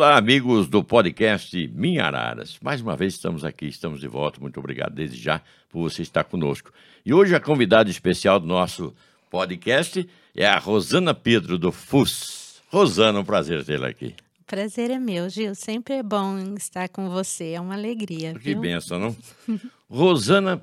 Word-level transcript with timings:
Olá, 0.00 0.16
amigos 0.16 0.66
do 0.66 0.82
podcast 0.82 1.68
Minha 1.74 2.06
Araras. 2.06 2.58
Mais 2.62 2.80
uma 2.80 2.96
vez 2.96 3.12
estamos 3.12 3.44
aqui, 3.44 3.66
estamos 3.66 4.00
de 4.00 4.08
volta. 4.08 4.40
Muito 4.40 4.58
obrigado 4.58 4.94
desde 4.94 5.20
já 5.20 5.42
por 5.68 5.82
você 5.82 6.00
estar 6.00 6.24
conosco. 6.24 6.72
E 7.04 7.12
hoje 7.12 7.34
a 7.34 7.38
convidada 7.38 7.90
especial 7.90 8.40
do 8.40 8.46
nosso 8.46 8.94
podcast 9.28 10.08
é 10.34 10.46
a 10.46 10.56
Rosana 10.56 11.12
Pedro 11.12 11.58
do 11.58 11.70
FUS. 11.70 12.62
Rosana, 12.68 13.20
um 13.20 13.24
prazer 13.26 13.62
tê-la 13.62 13.88
aqui. 13.88 14.14
Prazer 14.46 14.90
é 14.90 14.98
meu, 14.98 15.28
Gil. 15.28 15.54
Sempre 15.54 15.96
é 15.96 16.02
bom 16.02 16.54
estar 16.56 16.88
com 16.88 17.10
você. 17.10 17.50
É 17.50 17.60
uma 17.60 17.74
alegria. 17.74 18.32
Que 18.32 18.54
viu? 18.54 18.60
benção, 18.60 18.98
não? 18.98 19.16
Rosana 19.86 20.62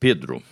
Pedro, 0.00 0.42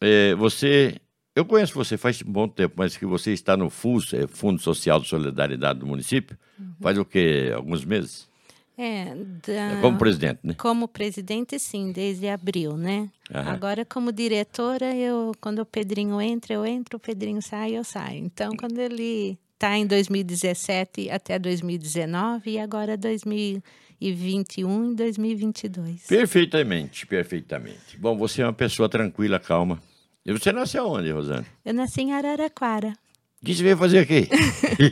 é, 0.00 0.34
você. 0.34 0.96
Eu 1.38 1.44
conheço 1.44 1.72
você 1.72 1.96
faz 1.96 2.20
um 2.20 2.32
bom 2.32 2.48
tempo, 2.48 2.74
mas 2.76 2.96
que 2.96 3.06
você 3.06 3.32
está 3.32 3.56
no 3.56 3.70
FUS, 3.70 4.12
é 4.12 4.26
Fundo 4.26 4.60
Social 4.60 5.00
de 5.00 5.06
Solidariedade 5.06 5.78
do 5.78 5.86
município, 5.86 6.36
Uhum. 6.58 6.72
faz 6.80 6.98
o 6.98 7.04
quê? 7.04 7.52
Alguns 7.54 7.84
meses? 7.84 8.26
É, 8.76 9.14
da- 9.46 9.80
Como 9.80 9.96
presidente, 9.96 10.40
né? 10.42 10.54
Como 10.58 10.88
presidente, 10.88 11.56
sim, 11.60 11.92
desde 11.92 12.26
abril, 12.28 12.76
né? 12.76 13.08
Aham. 13.32 13.52
Agora, 13.52 13.84
como 13.84 14.10
diretora, 14.10 14.92
eu, 14.96 15.30
quando 15.40 15.60
o 15.60 15.64
Pedrinho 15.64 16.20
entra, 16.20 16.54
eu 16.54 16.66
entro, 16.66 16.96
o 16.96 17.00
Pedrinho 17.00 17.40
sai, 17.40 17.76
eu 17.78 17.84
saio. 17.84 18.18
Então, 18.24 18.56
quando 18.56 18.76
ele 18.80 19.38
está 19.54 19.78
em 19.78 19.86
2017 19.86 21.08
até 21.08 21.38
2019 21.38 22.50
e 22.50 22.58
agora 22.58 22.96
2021 22.96 24.90
e 24.90 24.94
2022. 24.96 26.04
Perfeitamente, 26.08 27.06
perfeitamente. 27.06 27.96
Bom, 27.96 28.16
você 28.18 28.42
é 28.42 28.44
uma 28.44 28.52
pessoa 28.52 28.88
tranquila, 28.88 29.38
calma. 29.38 29.80
E 30.28 30.32
você 30.32 30.52
nasceu 30.52 30.86
onde, 30.86 31.10
Rosana? 31.10 31.46
Eu 31.64 31.72
nasci 31.72 32.02
em 32.02 32.12
Araraquara. 32.12 32.92
O 33.40 33.46
que 33.46 33.54
você 33.54 33.62
veio 33.62 33.78
fazer 33.78 34.00
aqui? 34.00 34.28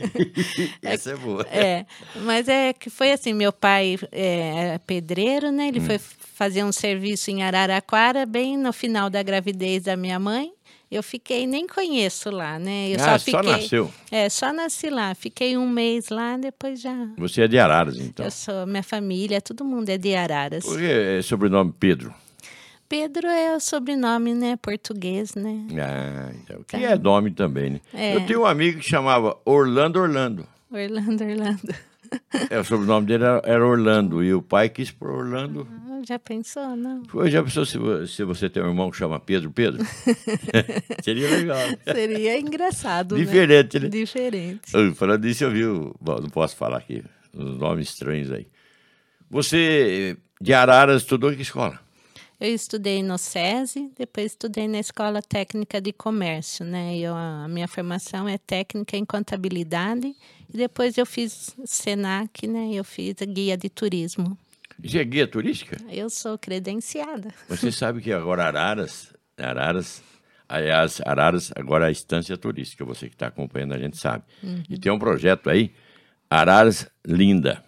Essa 0.81 1.11
é 1.11 1.15
boa. 1.15 1.45
É, 1.51 1.85
mas 2.23 2.47
é 2.47 2.73
que 2.73 2.89
foi 2.89 3.11
assim, 3.11 3.33
meu 3.33 3.53
pai 3.53 3.99
é, 4.11 4.73
é 4.73 4.77
pedreiro, 4.79 5.51
né? 5.51 5.65
Hum. 5.65 5.67
Ele 5.67 5.79
foi 5.79 5.99
fazer 5.99 6.63
um 6.63 6.71
serviço 6.71 7.29
em 7.29 7.43
Araraquara, 7.43 8.25
bem 8.25 8.57
no 8.57 8.73
final 8.73 9.11
da 9.11 9.21
gravidez 9.21 9.83
da 9.83 9.95
minha 9.95 10.17
mãe. 10.17 10.51
Eu 10.89 11.03
fiquei, 11.03 11.45
nem 11.45 11.67
conheço 11.67 12.31
lá, 12.31 12.57
né? 12.57 12.89
Eu 12.89 12.97
ah, 12.99 13.19
só 13.19 13.19
fiquei. 13.19 13.51
nasceu. 13.51 13.93
É, 14.09 14.29
só 14.29 14.51
nasci 14.51 14.89
lá. 14.89 15.13
Fiquei 15.13 15.55
um 15.55 15.69
mês 15.69 16.09
lá, 16.09 16.35
depois 16.35 16.81
já. 16.81 16.95
Você 17.15 17.43
é 17.43 17.47
de 17.47 17.59
Araras, 17.59 17.99
então. 17.99 18.25
Eu 18.25 18.31
sou, 18.31 18.65
minha 18.65 18.81
família, 18.81 19.39
todo 19.39 19.63
mundo 19.63 19.89
é 19.89 19.99
de 19.99 20.15
Araras. 20.15 20.65
Por 20.65 20.79
que 20.79 20.85
é 20.85 21.21
sobrenome 21.21 21.71
Pedro? 21.79 22.11
Pedro 22.89 23.27
é 23.27 23.55
o 23.55 23.59
sobrenome, 23.59 24.33
né? 24.33 24.55
Português, 24.61 25.35
né? 25.35 25.65
Ah, 25.81 26.31
então. 26.41 26.57
Que 26.63 26.77
Tá. 26.77 26.79
é 26.79 26.97
nome 26.97 27.31
também, 27.31 27.69
né? 27.71 27.81
É. 27.93 28.15
Eu 28.15 28.25
tenho 28.25 28.41
um 28.41 28.45
amigo 28.45 28.79
que 28.79 28.89
chamava 28.89 29.37
Orlando 29.45 29.99
Orlando. 29.99 30.47
Orlando, 30.71 31.23
Orlando. 31.23 31.75
É, 32.49 32.57
o 32.57 32.63
sobrenome 32.63 33.05
dele 33.05 33.25
era, 33.25 33.41
era 33.43 33.67
Orlando. 33.67 34.23
E 34.23 34.33
o 34.33 34.41
pai 34.41 34.69
quis 34.69 34.89
por 34.89 35.09
Orlando. 35.09 35.67
Ah, 35.89 35.99
Já 36.07 36.17
pensou, 36.17 36.73
não? 36.77 37.03
Foi, 37.03 37.29
já 37.29 37.43
pensou 37.43 37.65
se, 37.65 37.77
se 38.07 38.23
você 38.23 38.49
tem 38.49 38.63
um 38.63 38.67
irmão 38.69 38.89
que 38.89 38.95
chama 38.95 39.19
Pedro 39.19 39.51
Pedro? 39.51 39.85
Seria 41.03 41.29
legal. 41.29 41.57
Seria 41.83 42.39
engraçado, 42.39 43.17
Diferente, 43.17 43.77
né? 43.77 43.83
né? 43.83 43.89
Diferente. 43.89 44.73
Eu, 44.73 44.95
Falando 44.95 45.21
disso, 45.23 45.43
eu 45.43 45.51
vi. 45.51 45.65
o- 45.65 45.93
Bom, 45.99 46.15
não 46.21 46.29
posso 46.29 46.55
falar 46.55 46.77
aqui. 46.77 47.03
Os 47.33 47.57
nomes 47.57 47.89
estranhos 47.89 48.31
aí. 48.31 48.47
Você, 49.29 50.15
de 50.39 50.53
Araras, 50.53 51.01
estudou 51.01 51.33
em 51.33 51.35
que 51.35 51.41
escola? 51.41 51.77
Eu 52.39 52.53
estudei 52.53 53.01
no 53.01 53.17
SESI, 53.17 53.91
depois 53.97 54.27
estudei 54.27 54.67
na 54.67 54.77
Escola 54.77 55.23
Técnica 55.23 55.81
de 55.81 55.91
Comércio, 55.91 56.63
né? 56.63 56.95
Eu, 56.95 57.15
a 57.15 57.47
minha 57.47 57.67
formação 57.67 58.29
é 58.29 58.37
técnica 58.37 58.95
em 58.95 59.03
contabilidade 59.03 60.15
e 60.47 60.55
depois 60.55 60.99
eu 60.99 61.05
fiz 61.05 61.55
Senac, 61.65 62.45
né? 62.45 62.69
Eu 62.71 62.83
fiz 62.83 63.15
a 63.23 63.25
guia 63.25 63.57
de 63.57 63.69
turismo. 63.69 64.37
Você 64.79 64.99
é 64.99 65.03
guia 65.03 65.25
turística? 65.25 65.77
Eu 65.89 66.11
sou 66.11 66.37
credenciada. 66.37 67.33
Você 67.49 67.71
sabe 67.71 68.01
que 68.01 68.13
agora 68.13 68.45
Araras, 68.45 69.11
Araras, 69.35 70.03
aliás, 70.47 71.01
Araras 71.03 71.51
agora 71.55 71.85
é 71.85 71.87
a 71.87 71.91
estância 71.91 72.37
turística, 72.37 72.85
você 72.85 73.07
que 73.09 73.15
está 73.15 73.25
acompanhando 73.25 73.73
a 73.73 73.79
gente 73.79 73.97
sabe. 73.97 74.23
E 74.69 74.77
tem 74.77 74.91
um 74.91 74.99
projeto 74.99 75.49
aí, 75.49 75.73
Araras 76.29 76.87
Linda. 77.03 77.63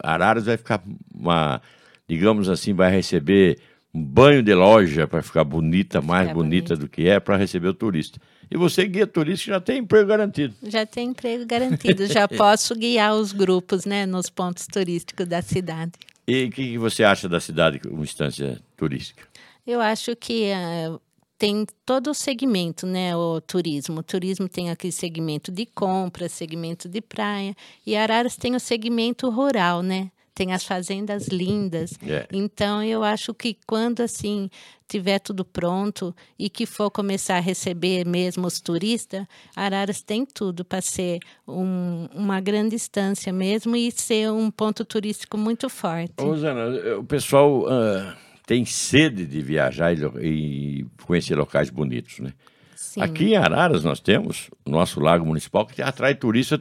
Araras 0.00 0.46
vai 0.46 0.56
ficar 0.56 0.80
uma, 1.12 1.60
digamos 2.08 2.48
assim, 2.48 2.72
vai 2.72 2.92
receber 2.92 3.58
um 3.92 4.02
banho 4.02 4.42
de 4.42 4.54
loja 4.54 5.06
para 5.06 5.22
ficar 5.22 5.44
bonita, 5.44 6.00
mais 6.00 6.28
Ficar 6.28 6.34
bonita 6.34 6.76
do 6.76 6.88
que 6.88 7.08
é, 7.08 7.18
para 7.18 7.36
receber 7.36 7.68
o 7.68 7.74
turista. 7.74 8.20
E 8.50 8.56
você, 8.56 8.86
guia 8.86 9.06
turístico, 9.06 9.50
já 9.50 9.60
tem 9.60 9.78
emprego 9.78 10.08
garantido. 10.08 10.54
Já 10.62 10.84
tenho 10.84 11.10
emprego 11.10 11.46
garantido, 11.46 12.06
já 12.06 12.26
posso 12.28 12.74
guiar 12.74 13.14
os 13.14 13.32
grupos, 13.32 13.84
né? 13.84 14.06
Nos 14.06 14.28
pontos 14.28 14.66
turísticos 14.66 15.26
da 15.26 15.42
cidade. 15.42 15.92
E 16.26 16.44
o 16.44 16.50
que, 16.50 16.72
que 16.72 16.78
você 16.78 17.04
acha 17.04 17.28
da 17.28 17.40
cidade 17.40 17.78
como 17.78 18.02
instância 18.02 18.60
turística? 18.76 19.22
Eu 19.66 19.80
acho 19.80 20.16
que 20.16 20.52
ah, 20.52 20.98
tem 21.38 21.66
todo 21.86 22.10
o 22.10 22.14
segmento, 22.14 22.86
né? 22.86 23.16
O 23.16 23.40
turismo. 23.40 24.00
O 24.00 24.02
turismo 24.02 24.48
tem 24.48 24.70
aquele 24.70 24.92
segmento 24.92 25.50
de 25.50 25.64
compra, 25.66 26.28
segmento 26.28 26.88
de 26.88 27.00
praia. 27.00 27.54
E 27.86 27.96
Araras 27.96 28.36
tem 28.36 28.54
o 28.54 28.60
segmento 28.60 29.30
rural, 29.30 29.82
né? 29.82 30.10
Tem 30.40 30.54
as 30.54 30.64
fazendas 30.64 31.28
lindas. 31.28 31.92
É. 32.02 32.26
Então, 32.32 32.82
eu 32.82 33.04
acho 33.04 33.34
que 33.34 33.58
quando, 33.66 34.00
assim, 34.00 34.48
tiver 34.88 35.18
tudo 35.18 35.44
pronto 35.44 36.16
e 36.38 36.48
que 36.48 36.64
for 36.64 36.90
começar 36.90 37.36
a 37.36 37.40
receber 37.40 38.06
mesmo 38.06 38.46
os 38.46 38.58
turistas, 38.58 39.26
Araras 39.54 40.00
tem 40.00 40.24
tudo 40.24 40.64
para 40.64 40.80
ser 40.80 41.18
um- 41.46 42.08
uma 42.14 42.40
grande 42.40 42.74
estância 42.74 43.30
mesmo 43.34 43.76
e 43.76 43.92
ser 43.92 44.32
um 44.32 44.50
ponto 44.50 44.82
turístico 44.82 45.36
muito 45.36 45.68
forte. 45.68 46.14
Rosana, 46.18 46.96
o 46.96 47.04
pessoal 47.04 47.66
ah, 47.68 48.16
tem 48.46 48.64
sede 48.64 49.26
de 49.26 49.42
viajar 49.42 49.92
e, 49.92 50.00
e 50.22 50.86
conhecer 51.04 51.34
locais 51.34 51.68
bonitos, 51.68 52.18
né? 52.20 52.32
Sim. 52.80 53.02
Aqui 53.02 53.24
em 53.34 53.36
Araras 53.36 53.84
nós 53.84 54.00
temos 54.00 54.50
o 54.64 54.70
nosso 54.70 55.00
lago 55.00 55.26
municipal 55.26 55.66
que 55.66 55.82
atrai 55.82 56.14
turista. 56.14 56.58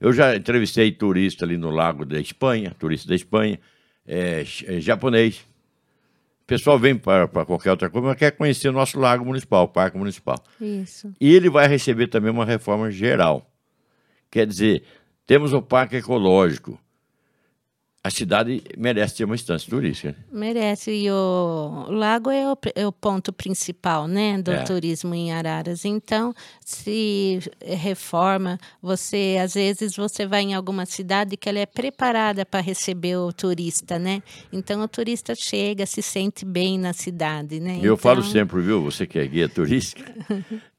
Eu 0.00 0.12
já 0.12 0.34
entrevistei 0.34 0.90
turista 0.90 1.44
ali 1.44 1.56
no 1.56 1.70
lago 1.70 2.04
da 2.04 2.18
Espanha, 2.18 2.74
turista 2.76 3.08
da 3.08 3.14
Espanha, 3.14 3.58
é, 4.04 4.44
é, 4.66 4.80
japonês. 4.80 5.46
O 6.42 6.44
pessoal 6.44 6.76
vem 6.76 6.98
para 6.98 7.28
para 7.28 7.46
qualquer 7.46 7.70
outra 7.70 7.88
coisa, 7.88 8.08
mas 8.08 8.18
quer 8.18 8.32
conhecer 8.32 8.68
o 8.68 8.72
nosso 8.72 8.98
lago 8.98 9.24
municipal, 9.24 9.62
o 9.62 9.68
parque 9.68 9.96
municipal. 9.96 10.42
Isso. 10.60 11.14
E 11.20 11.32
ele 11.32 11.48
vai 11.48 11.68
receber 11.68 12.08
também 12.08 12.32
uma 12.32 12.44
reforma 12.44 12.90
geral. 12.90 13.48
Quer 14.28 14.48
dizer, 14.48 14.82
temos 15.24 15.52
o 15.52 15.62
parque 15.62 15.94
ecológico. 15.94 16.80
A 18.02 18.08
cidade 18.08 18.62
merece 18.78 19.16
ter 19.16 19.24
uma 19.24 19.34
instância 19.34 19.68
turística. 19.68 20.12
né? 20.12 20.24
Merece. 20.32 20.90
E 20.90 21.10
o, 21.10 21.84
lago 21.90 22.30
é 22.30 22.50
o, 22.50 22.56
é 22.74 22.86
o 22.86 22.92
ponto 22.92 23.30
principal, 23.30 24.08
né, 24.08 24.40
do 24.40 24.50
É. 24.52 24.62
turismo 24.62 25.14
em 25.14 25.32
Araras. 25.32 25.84
Então, 25.84 26.32
se 26.64 27.40
reforma, 27.62 28.58
você 28.80 29.36
às 29.42 29.52
vezes 29.52 29.96
você 29.96 30.26
vai 30.26 30.42
em 30.44 30.54
alguma 30.54 30.86
cidade 30.86 31.36
que 31.36 31.46
ela 31.46 31.58
é 31.58 31.66
preparada 31.66 32.46
para 32.46 32.60
receber 32.60 33.16
o 33.16 33.32
turista, 33.34 33.98
né? 33.98 34.22
Então 34.50 34.80
o 34.82 34.88
turista 34.88 35.34
chega, 35.34 35.84
se 35.84 36.00
sente 36.00 36.44
bem 36.46 36.78
na 36.78 36.94
cidade, 36.94 37.60
né? 37.60 37.80
Eu 37.82 37.98
falo 37.98 38.20
Então, 38.20 38.32
sempre, 38.32 38.62
viu? 38.62 38.82
Você 38.82 39.06
que 39.06 39.18
é 39.18 39.26
guia 39.26 39.46
turística, 39.48 40.02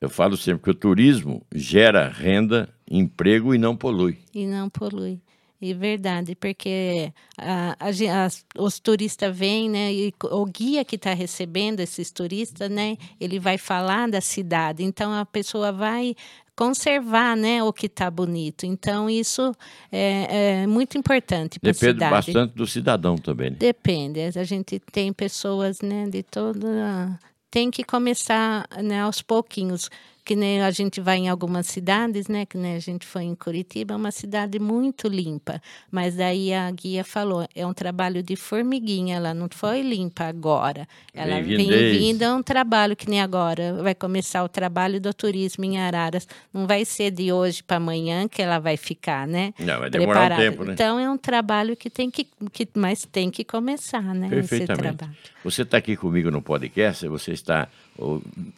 eu 0.02 0.10
falo 0.10 0.36
sempre 0.36 0.64
que 0.64 0.70
o 0.72 0.74
turismo 0.76 1.44
gera 1.54 2.08
renda, 2.10 2.68
emprego 2.90 3.54
e 3.54 3.60
não 3.60 3.76
polui. 3.78 4.18
E 4.34 4.48
não 4.48 4.70
polui. 4.70 5.20
É 5.62 5.74
verdade, 5.76 6.34
porque 6.36 7.14
a- 7.38 7.78
a 7.80 8.62
os 8.64 8.80
turistas 8.80 9.36
vêm, 9.38 9.70
né? 9.70 9.94
E 9.94 10.14
o 10.24 10.46
guia 10.46 10.84
que 10.84 10.96
está 10.96 11.14
recebendo 11.14 11.80
esses 11.82 12.10
turistas, 12.12 12.70
né? 12.70 12.98
Ele 13.20 13.38
vai 13.40 13.58
falar 13.60 14.10
da 14.10 14.20
cidade. 14.22 14.84
Então 14.84 15.14
a 15.14 15.24
pessoa 15.26 15.72
vai 15.72 16.16
conservar, 16.56 17.36
né? 17.36 17.64
O 17.64 17.72
que 17.72 17.86
está 17.86 18.10
bonito. 18.10 18.66
Então 18.66 19.10
isso 19.10 19.52
é, 19.92 20.62
é 20.64 20.68
muito 20.68 20.98
importante 20.98 21.60
para 21.60 21.70
a 21.70 21.74
Depende 21.74 21.94
cidade. 21.94 22.12
bastante 22.12 22.54
do 22.56 22.68
cidadão 22.68 23.16
também. 23.16 23.52
Né? 23.52 23.58
Depende. 23.60 24.20
A 24.36 24.44
gente 24.44 24.80
tem 24.92 25.14
pessoas, 25.14 25.80
né, 25.82 26.08
de 26.10 26.24
toda. 26.24 27.20
Tem 27.50 27.70
que 27.70 27.84
começar 27.84 28.68
né, 28.84 29.02
aos 29.02 29.22
pouquinhos. 29.22 29.90
Que 30.32 30.36
nem 30.38 30.62
a 30.62 30.72
gente 30.72 31.02
vai 31.02 31.18
em 31.18 31.28
algumas 31.28 31.68
cidades, 31.68 32.30
né? 32.30 32.46
Que 32.46 32.58
nem 32.58 32.78
a 32.78 32.80
gente 32.80 33.06
foi 33.06 33.24
em 33.24 33.36
Curitiba, 33.36 33.96
é 33.96 33.98
uma 33.98 34.12
cidade 34.12 34.60
muito 34.60 35.10
limpa. 35.10 35.62
Mas 35.92 36.16
daí 36.16 36.54
a 36.54 36.72
guia 36.72 37.04
falou, 37.04 37.46
é 37.54 37.68
um 37.68 37.74
trabalho 37.74 38.24
de 38.24 38.38
formiguinha, 38.38 39.18
ela 39.18 39.34
não 39.34 39.50
foi 39.52 39.82
limpa 39.82 40.24
agora. 40.24 40.88
Ela 41.14 41.42
Vem 41.42 41.58
vindo 41.58 42.00
vindo, 42.00 42.22
é 42.22 42.34
um 42.34 42.42
trabalho 42.42 42.96
que 42.96 43.10
nem 43.10 43.20
agora. 43.20 43.84
Vai 43.84 43.94
começar 43.94 44.42
o 44.42 44.48
trabalho 44.48 45.02
do 45.02 45.14
turismo 45.14 45.66
em 45.66 45.80
Araras. 45.80 46.26
Não 46.54 46.66
vai 46.66 46.86
ser 46.86 47.12
de 47.12 47.34
hoje 47.34 47.62
para 47.62 47.76
amanhã 47.76 48.26
que 48.26 48.42
ela 48.42 48.58
vai 48.58 48.78
ficar, 48.78 49.28
né? 49.28 49.54
Não, 49.60 49.80
vai 49.82 49.90
demorar 49.90 50.12
um 50.12 50.28
preparada. 50.28 50.42
tempo, 50.50 50.64
né? 50.64 50.72
Então 50.72 50.98
é 50.98 51.10
um 51.10 51.18
trabalho 51.18 51.76
que 51.76 51.90
tem 51.90 52.10
que, 52.10 52.26
que 52.54 52.66
mas 52.74 53.04
tem 53.04 53.30
que 53.30 53.44
começar, 53.44 54.16
né? 54.16 54.30
Perfeitamente. 54.30 55.10
Você 55.44 55.64
está 55.64 55.78
aqui 55.78 55.98
comigo 55.98 56.32
no 56.32 56.42
podcast, 56.42 57.06
você 57.08 57.32
está 57.32 57.68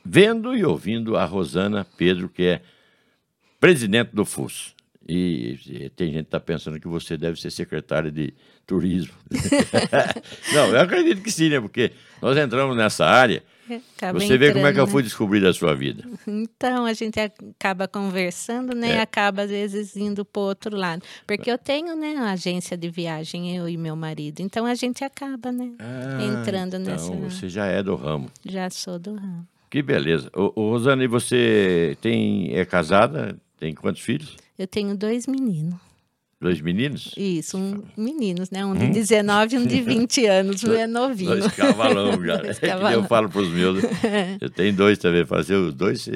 vendo 0.05 0.55
e 0.55 0.63
ouvindo 0.63 1.17
a 1.17 1.25
Rosana 1.25 1.62
Pedro, 1.97 2.29
que 2.29 2.43
é 2.43 2.61
presidente 3.59 4.11
do 4.13 4.25
FUS. 4.25 4.73
E, 5.07 5.59
e 5.67 5.89
tem 5.89 6.07
gente 6.07 6.23
que 6.23 6.27
está 6.27 6.39
pensando 6.39 6.79
que 6.79 6.87
você 6.87 7.17
deve 7.17 7.39
ser 7.39 7.51
secretário 7.51 8.11
de 8.11 8.33
turismo. 8.65 9.13
Não, 10.53 10.67
eu 10.69 10.79
acredito 10.79 11.21
que 11.21 11.31
sim, 11.31 11.49
né? 11.49 11.59
Porque 11.59 11.91
nós 12.21 12.37
entramos 12.37 12.75
nessa 12.75 13.05
área. 13.05 13.43
Acaba 13.97 14.19
você 14.19 14.37
vê 14.37 14.51
como 14.51 14.67
é 14.67 14.73
que 14.73 14.79
eu 14.79 14.87
fui 14.87 15.01
descobrir 15.01 15.45
a 15.45 15.53
sua 15.53 15.73
vida. 15.73 16.03
Então, 16.27 16.85
a 16.85 16.93
gente 16.93 17.17
acaba 17.19 17.87
conversando, 17.87 18.75
né? 18.75 18.91
É. 18.91 18.95
E 18.95 18.99
acaba, 18.99 19.43
às 19.43 19.49
vezes, 19.49 19.95
indo 19.95 20.25
para 20.25 20.41
o 20.41 20.43
outro 20.43 20.75
lado. 20.75 21.01
Porque 21.25 21.49
eu 21.49 21.57
tenho, 21.57 21.95
né, 21.95 22.15
a 22.17 22.31
agência 22.31 22.75
de 22.75 22.89
viagem, 22.89 23.55
eu 23.55 23.69
e 23.69 23.77
meu 23.77 23.95
marido. 23.95 24.41
Então, 24.41 24.65
a 24.65 24.75
gente 24.75 25.03
acaba, 25.03 25.51
né? 25.51 25.71
Ah, 25.79 26.23
entrando 26.23 26.75
então 26.75 26.93
nessa... 26.93 27.11
você 27.11 27.47
já 27.47 27.65
é 27.65 27.81
do 27.81 27.95
ramo. 27.95 28.29
Já 28.45 28.69
sou 28.69 28.99
do 28.99 29.15
ramo. 29.15 29.47
Que 29.73 29.81
beleza. 29.81 30.29
Ô, 30.35 30.53
ô, 30.55 30.69
Rosana, 30.69 31.03
e 31.03 31.07
você 31.07 31.97
tem, 31.99 32.55
é 32.55 32.63
casada? 32.63 33.35
Tem 33.59 33.73
quantos 33.73 34.03
filhos? 34.03 34.37
Eu 34.55 34.67
tenho 34.67 34.95
dois 34.95 35.25
meninos. 35.25 35.79
Dois 36.39 36.61
meninos? 36.61 37.11
Isso, 37.17 37.57
um, 37.57 37.81
meninos, 37.97 38.51
né? 38.51 38.63
Um 38.63 38.75
de 38.75 38.85
hum? 38.85 38.91
19 38.91 39.55
e 39.55 39.57
um 39.57 39.65
de 39.65 39.81
20 39.81 40.25
anos, 40.27 40.63
um 40.63 40.73
é 40.73 40.85
novinho. 40.85 41.39
Dois 41.39 41.47
cavalão 41.53 42.23
já. 42.23 42.35
dois 42.43 42.59
cavalão. 42.59 42.91
É 42.91 42.95
eu 42.97 43.03
falo 43.05 43.27
para 43.27 43.41
os 43.41 43.49
meus. 43.49 43.83
Eu 44.39 44.51
tenho 44.51 44.73
dois 44.75 44.99
também, 44.99 45.25
fazer 45.25 45.55
os 45.55 45.73
dois 45.73 46.07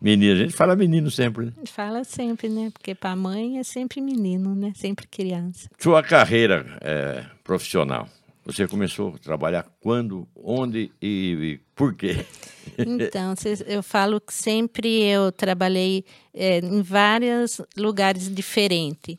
meninos. 0.00 0.40
A 0.40 0.42
gente 0.44 0.54
fala 0.54 0.74
menino 0.74 1.10
sempre, 1.10 1.44
né? 1.44 1.52
Fala 1.66 2.04
sempre, 2.04 2.48
né? 2.48 2.70
Porque 2.72 2.94
para 2.94 3.10
a 3.10 3.16
mãe 3.16 3.58
é 3.58 3.62
sempre 3.62 4.00
menino, 4.00 4.54
né? 4.54 4.72
Sempre 4.74 5.06
criança. 5.06 5.68
Sua 5.78 6.02
carreira 6.02 6.64
é, 6.80 7.26
profissional, 7.44 8.08
você 8.44 8.66
começou 8.66 9.14
a 9.14 9.18
trabalhar 9.18 9.66
quando, 9.80 10.28
onde 10.34 10.90
e, 11.00 11.36
e 11.40 11.60
por 11.74 11.94
quê? 11.94 12.24
Então, 12.78 13.34
eu 13.66 13.82
falo 13.82 14.20
que 14.20 14.32
sempre 14.32 15.02
eu 15.02 15.32
trabalhei 15.32 16.04
é, 16.32 16.58
em 16.58 16.80
vários 16.80 17.60
lugares 17.76 18.32
diferentes. 18.32 19.18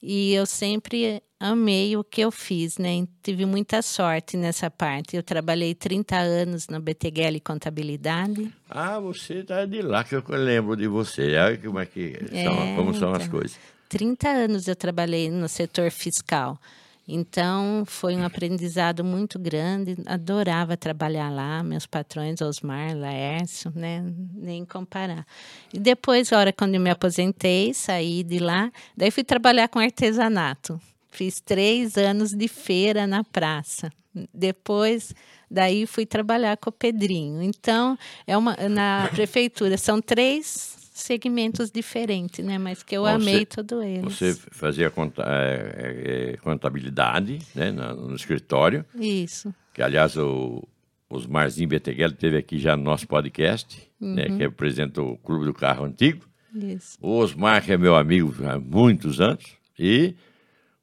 E 0.00 0.32
eu 0.32 0.46
sempre 0.46 1.20
amei 1.40 1.96
o 1.96 2.04
que 2.04 2.20
eu 2.20 2.30
fiz, 2.30 2.78
né? 2.78 3.06
Tive 3.22 3.44
muita 3.44 3.82
sorte 3.82 4.36
nessa 4.36 4.70
parte. 4.70 5.16
Eu 5.16 5.22
trabalhei 5.22 5.74
30 5.74 6.16
anos 6.16 6.68
na 6.68 6.78
BTGL 6.78 7.40
Contabilidade. 7.40 8.52
Ah, 8.70 9.00
você 9.00 9.42
tá 9.42 9.64
de 9.66 9.82
lá 9.82 10.04
que 10.04 10.14
eu 10.14 10.22
lembro 10.28 10.76
de 10.76 10.86
você. 10.86 11.36
Olha 11.36 11.58
como 11.58 11.80
é 11.80 11.86
que 11.86 12.16
é, 12.30 12.44
são, 12.44 12.76
como 12.76 12.94
são 12.94 13.08
então, 13.10 13.12
as 13.14 13.28
coisas. 13.28 13.58
30 13.88 14.28
anos 14.28 14.68
eu 14.68 14.76
trabalhei 14.76 15.30
no 15.30 15.48
setor 15.48 15.90
fiscal. 15.90 16.60
Então, 17.06 17.84
foi 17.86 18.16
um 18.16 18.24
aprendizado 18.24 19.04
muito 19.04 19.38
grande. 19.38 19.96
Adorava 20.06 20.76
trabalhar 20.76 21.30
lá, 21.30 21.62
meus 21.62 21.86
patrões, 21.86 22.40
Osmar, 22.40 22.96
Laércio, 22.96 23.70
né? 23.74 24.02
Nem 24.34 24.64
comparar. 24.64 25.26
E 25.72 25.78
depois, 25.78 26.32
a 26.32 26.38
hora 26.38 26.52
quando 26.52 26.74
eu 26.74 26.80
me 26.80 26.90
aposentei, 26.90 27.74
saí 27.74 28.22
de 28.22 28.38
lá, 28.38 28.72
daí 28.96 29.10
fui 29.10 29.22
trabalhar 29.22 29.68
com 29.68 29.78
artesanato. 29.78 30.80
Fiz 31.10 31.40
três 31.40 31.96
anos 31.96 32.30
de 32.32 32.48
feira 32.48 33.06
na 33.06 33.22
praça. 33.22 33.92
Depois, 34.32 35.14
daí 35.50 35.86
fui 35.86 36.06
trabalhar 36.06 36.56
com 36.56 36.70
o 36.70 36.72
Pedrinho. 36.72 37.42
Então, 37.42 37.98
é 38.26 38.36
uma 38.36 38.56
na 38.68 39.08
prefeitura 39.12 39.76
são 39.76 40.00
três 40.00 40.83
segmentos 40.94 41.72
diferentes, 41.72 42.44
né? 42.44 42.56
Mas 42.56 42.84
que 42.84 42.96
eu 42.96 43.02
você, 43.02 43.10
amei 43.10 43.44
todos 43.44 43.84
eles. 43.84 44.04
Você 44.04 44.32
fazia 44.52 44.88
conta, 44.90 45.24
é, 45.26 46.32
é, 46.34 46.36
contabilidade, 46.36 47.40
né? 47.52 47.72
No, 47.72 48.08
no, 48.08 48.14
escritório. 48.14 48.86
Isso. 48.94 49.52
Que 49.74 49.82
aliás 49.82 50.16
o 50.16 50.62
Osmarzinho 51.10 51.68
Beteguel 51.68 52.12
teve 52.12 52.36
aqui 52.36 52.60
já 52.60 52.76
no 52.76 52.84
nosso 52.84 53.08
podcast, 53.08 53.82
uhum. 54.00 54.14
né? 54.14 54.36
Que 54.36 54.44
é 54.44 54.46
o 54.46 54.52
presidente 54.52 54.92
do 54.92 55.16
Clube 55.16 55.44
do 55.44 55.52
Carro 55.52 55.84
Antigo. 55.84 56.24
Isso. 56.54 56.96
O 57.02 57.18
Osmar 57.18 57.64
que 57.64 57.72
é 57.72 57.76
meu 57.76 57.96
amigo 57.96 58.32
há 58.46 58.56
muitos 58.60 59.20
anos 59.20 59.44
e 59.76 60.14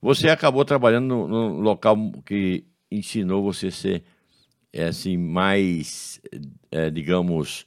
você 0.02 0.28
acabou 0.28 0.66
trabalhando 0.66 1.08
no, 1.08 1.28
no 1.28 1.62
local 1.62 1.96
que 2.26 2.66
ensinou 2.92 3.42
você 3.42 3.68
a 3.68 3.72
ser 3.72 4.04
é, 4.74 4.84
assim 4.88 5.16
mais, 5.16 6.20
é, 6.70 6.90
digamos 6.90 7.66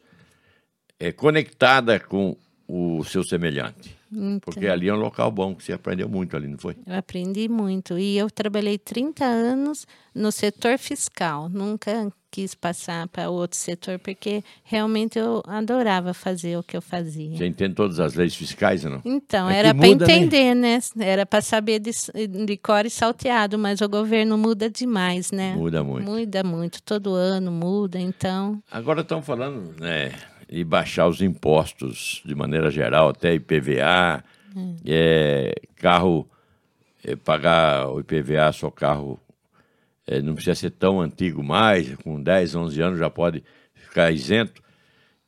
é, 0.99 1.13
conectada 1.13 1.99
com 2.01 2.37
o 2.67 3.05
seu 3.05 3.23
semelhante. 3.23 3.97
Então, 4.11 4.41
Porque 4.41 4.67
ali 4.69 4.89
é 4.89 4.95
um 4.95 4.99
local 4.99 5.31
bom, 5.31 5.55
que 5.55 5.65
você 5.65 5.73
aprendeu 5.73 6.09
muito 6.09 6.37
ali, 6.37 6.47
não 6.47 6.59
foi? 6.59 6.77
Eu 6.87 6.97
aprendi 6.97 7.49
muito. 7.49 7.99
E 7.99 8.17
eu 8.17 8.31
trabalhei 8.31 8.79
30 8.79 9.25
anos 9.25 9.87
no 10.15 10.31
setor 10.31 10.79
fiscal. 10.79 11.49
Nunca 11.49 12.13
quis 12.31 12.53
passar 12.53 13.07
para 13.09 13.31
outro 13.31 13.57
setor, 13.57 13.97
porque 13.99 14.43
realmente 14.65 15.19
eu 15.19 15.41
adorava 15.47 16.13
fazer 16.13 16.57
o 16.57 16.65
que 16.65 16.77
eu 16.77 16.83
fazia. 16.83 17.37
Você 17.37 17.47
entende 17.47 17.75
todas 17.75 18.01
as 18.01 18.15
leis 18.15 18.35
fiscais, 18.35 18.83
não? 18.83 19.01
Então, 19.05 19.49
é 19.49 19.59
era 19.59 19.73
para 19.73 19.87
né? 19.87 19.93
entender, 19.93 20.55
né? 20.55 20.81
né? 20.97 21.09
Era 21.09 21.25
para 21.25 21.41
saber 21.41 21.79
de, 21.79 21.93
de 22.45 22.57
cor 22.57 22.87
e 22.87 22.91
salteado, 22.91 23.57
mas 23.57 23.81
o 23.81 23.89
governo 23.89 24.37
muda 24.37 24.69
demais, 24.69 25.31
né? 25.31 25.55
Muda 25.55 25.85
muito. 25.85 26.11
Muda 26.11 26.43
muito. 26.43 26.83
Todo 26.83 27.15
ano 27.15 27.53
muda, 27.53 28.01
então... 28.01 28.61
Agora 28.69 29.03
estão 29.03 29.23
falando, 29.23 29.73
né? 29.81 30.13
E 30.55 30.63
baixar 30.63 31.09
os 31.09 31.21
impostos 31.21 32.23
de 32.25 32.33
maneira 32.33 32.71
geral, 32.71 33.09
até 33.09 33.35
IPVA, 33.35 34.23
hum. 34.55 34.77
é, 34.87 35.53
carro, 35.75 36.31
é, 37.05 37.17
pagar 37.17 37.89
o 37.89 37.99
IPVA, 37.99 38.53
só 38.53 38.71
carro 38.71 39.19
é, 40.07 40.23
não 40.23 40.35
precisa 40.35 40.55
ser 40.55 40.71
tão 40.71 41.01
antigo 41.01 41.43
mais, 41.43 41.93
com 41.97 42.23
10, 42.23 42.55
11 42.55 42.81
anos 42.81 42.99
já 43.01 43.11
pode 43.11 43.43
ficar 43.75 44.13
isento. 44.13 44.63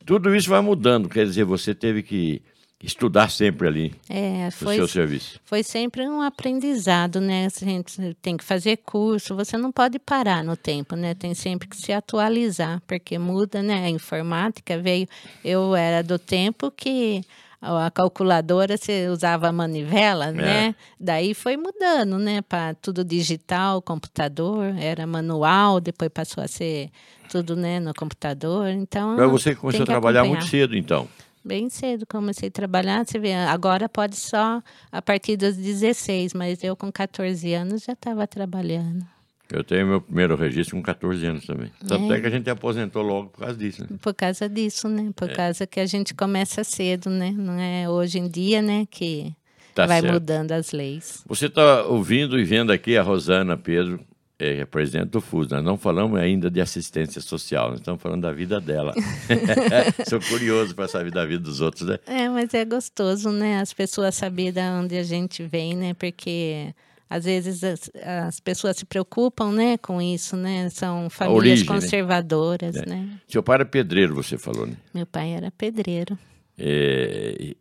Tudo 0.05 0.33
isso 0.33 0.49
vai 0.49 0.61
mudando, 0.61 1.09
quer 1.09 1.25
dizer, 1.25 1.43
você 1.43 1.75
teve 1.75 2.03
que 2.03 2.41
estudar 2.81 3.31
sempre 3.31 3.67
ali 3.67 3.95
é, 4.07 4.51
foi, 4.51 4.75
seu 4.75 4.87
serviço. 4.87 5.39
Foi 5.43 5.63
sempre 5.63 6.07
um 6.07 6.21
aprendizado, 6.21 7.19
né? 7.19 7.47
A 7.47 7.65
gente 7.65 8.13
tem 8.21 8.37
que 8.37 8.43
fazer 8.43 8.77
curso, 8.77 9.35
você 9.35 9.57
não 9.57 9.71
pode 9.71 9.97
parar 9.97 10.43
no 10.43 10.55
tempo, 10.55 10.95
né? 10.95 11.15
Tem 11.15 11.33
sempre 11.33 11.67
que 11.67 11.75
se 11.75 11.91
atualizar, 11.91 12.81
porque 12.85 13.17
muda, 13.17 13.63
né? 13.63 13.85
A 13.85 13.89
informática 13.89 14.77
veio. 14.77 15.07
Eu 15.43 15.75
era 15.75 16.03
do 16.03 16.19
tempo 16.19 16.69
que 16.69 17.23
a 17.59 17.89
calculadora 17.89 18.77
você 18.77 19.07
usava 19.07 19.47
a 19.47 19.51
manivela, 19.51 20.27
é. 20.27 20.31
né? 20.31 20.75
Daí 20.99 21.33
foi 21.33 21.57
mudando, 21.57 22.19
né? 22.19 22.43
Para 22.43 22.75
tudo 22.75 23.03
digital, 23.03 23.81
computador, 23.81 24.75
era 24.77 25.07
manual, 25.07 25.81
depois 25.81 26.11
passou 26.11 26.43
a 26.43 26.47
ser 26.47 26.91
tudo, 27.27 27.55
né, 27.55 27.79
no 27.79 27.93
computador. 27.93 28.69
Então. 28.69 29.17
Mas 29.17 29.31
você 29.31 29.55
começou 29.55 29.83
a 29.83 29.85
trabalhar 29.85 30.21
acompanhar. 30.21 30.39
muito 30.39 30.49
cedo, 30.49 30.77
então 30.77 31.09
bem 31.47 31.69
cedo 31.69 32.05
comecei 32.05 32.49
a 32.49 32.51
trabalhar. 32.51 33.05
Você 33.05 33.17
vê, 33.17 33.33
agora 33.33 33.87
pode 33.87 34.17
só 34.17 34.61
a 34.91 35.01
partir 35.01 35.37
dos 35.37 35.55
16, 35.55 36.33
mas 36.33 36.63
eu 36.63 36.75
com 36.75 36.91
14 36.91 37.53
anos 37.53 37.83
já 37.83 37.93
estava 37.93 38.27
trabalhando. 38.27 39.05
Eu 39.49 39.63
tenho 39.63 39.87
meu 39.87 40.01
primeiro 40.01 40.35
registro 40.35 40.75
com 40.75 40.83
14 40.83 41.25
anos 41.25 41.45
também. 41.45 41.71
Tanto 41.87 42.11
é. 42.11 42.17
é 42.17 42.21
que 42.21 42.27
a 42.27 42.29
gente 42.29 42.49
aposentou 42.49 43.01
logo 43.01 43.29
por 43.29 43.39
causa 43.39 43.57
disso. 43.57 43.81
Né? 43.83 43.97
Por 44.01 44.13
causa 44.13 44.49
disso, 44.49 44.89
né? 44.89 45.09
Por 45.15 45.29
é. 45.29 45.33
causa 45.33 45.65
que 45.65 45.79
a 45.79 45.85
gente 45.85 46.13
começa 46.13 46.65
cedo, 46.65 47.09
né? 47.09 47.31
Não 47.31 47.57
é 47.57 47.89
hoje 47.89 48.19
em 48.19 48.27
dia, 48.27 48.61
né? 48.61 48.85
Que 48.91 49.33
tá 49.73 49.85
vai 49.85 50.01
certo. 50.01 50.13
mudando 50.13 50.51
as 50.51 50.73
leis. 50.73 51.23
Você 51.27 51.45
está 51.45 51.83
ouvindo 51.83 52.37
e 52.37 52.43
vendo 52.43 52.73
aqui 52.73 52.97
a 52.97 53.01
Rosana 53.01 53.55
Pedro 53.55 54.01
é, 54.39 54.59
é 54.59 54.65
presidente 54.65 55.09
do 55.09 55.21
FUS. 55.21 55.47
Nós 55.47 55.63
não 55.63 55.77
falamos 55.77 56.19
ainda 56.19 56.49
de 56.49 56.61
assistência 56.61 57.21
social, 57.21 57.71
nós 57.71 57.79
estamos 57.79 58.01
falando 58.01 58.21
da 58.21 58.31
vida 58.31 58.59
dela. 58.59 58.93
Sou 60.07 60.19
curioso 60.19 60.75
para 60.75 60.87
saber 60.87 61.11
da 61.11 61.25
vida 61.25 61.43
dos 61.43 61.61
outros, 61.61 61.87
né? 61.87 61.97
É, 62.05 62.29
mas 62.29 62.53
é 62.53 62.65
gostoso, 62.65 63.31
né? 63.31 63.59
As 63.59 63.73
pessoas 63.73 64.15
saberem 64.15 64.53
de 64.53 64.61
onde 64.61 64.97
a 64.97 65.03
gente 65.03 65.43
vem, 65.43 65.75
né? 65.75 65.93
Porque 65.93 66.73
às 67.09 67.25
vezes 67.25 67.63
as, 67.63 67.89
as, 68.03 68.39
pessoas 68.39 68.77
se 68.77 68.85
preocupam, 68.85 69.51
né, 69.51 69.77
com 69.77 70.01
isso, 70.01 70.35
né? 70.35 70.69
São 70.69 71.09
famílias 71.09 71.39
origem, 71.39 71.65
né? 71.65 71.73
conservadoras, 71.73 72.75
né? 72.75 72.83
né? 72.85 73.09
Seu 73.27 73.41
pai 73.41 73.55
era 73.55 73.65
pedreiro, 73.65 74.13
você 74.13 74.37
falou, 74.37 74.67
né? 74.67 74.75
Meu 74.93 75.05
pai 75.05 75.31
era 75.31 75.49
pedreiro. 75.51 76.17
É, 76.57 77.55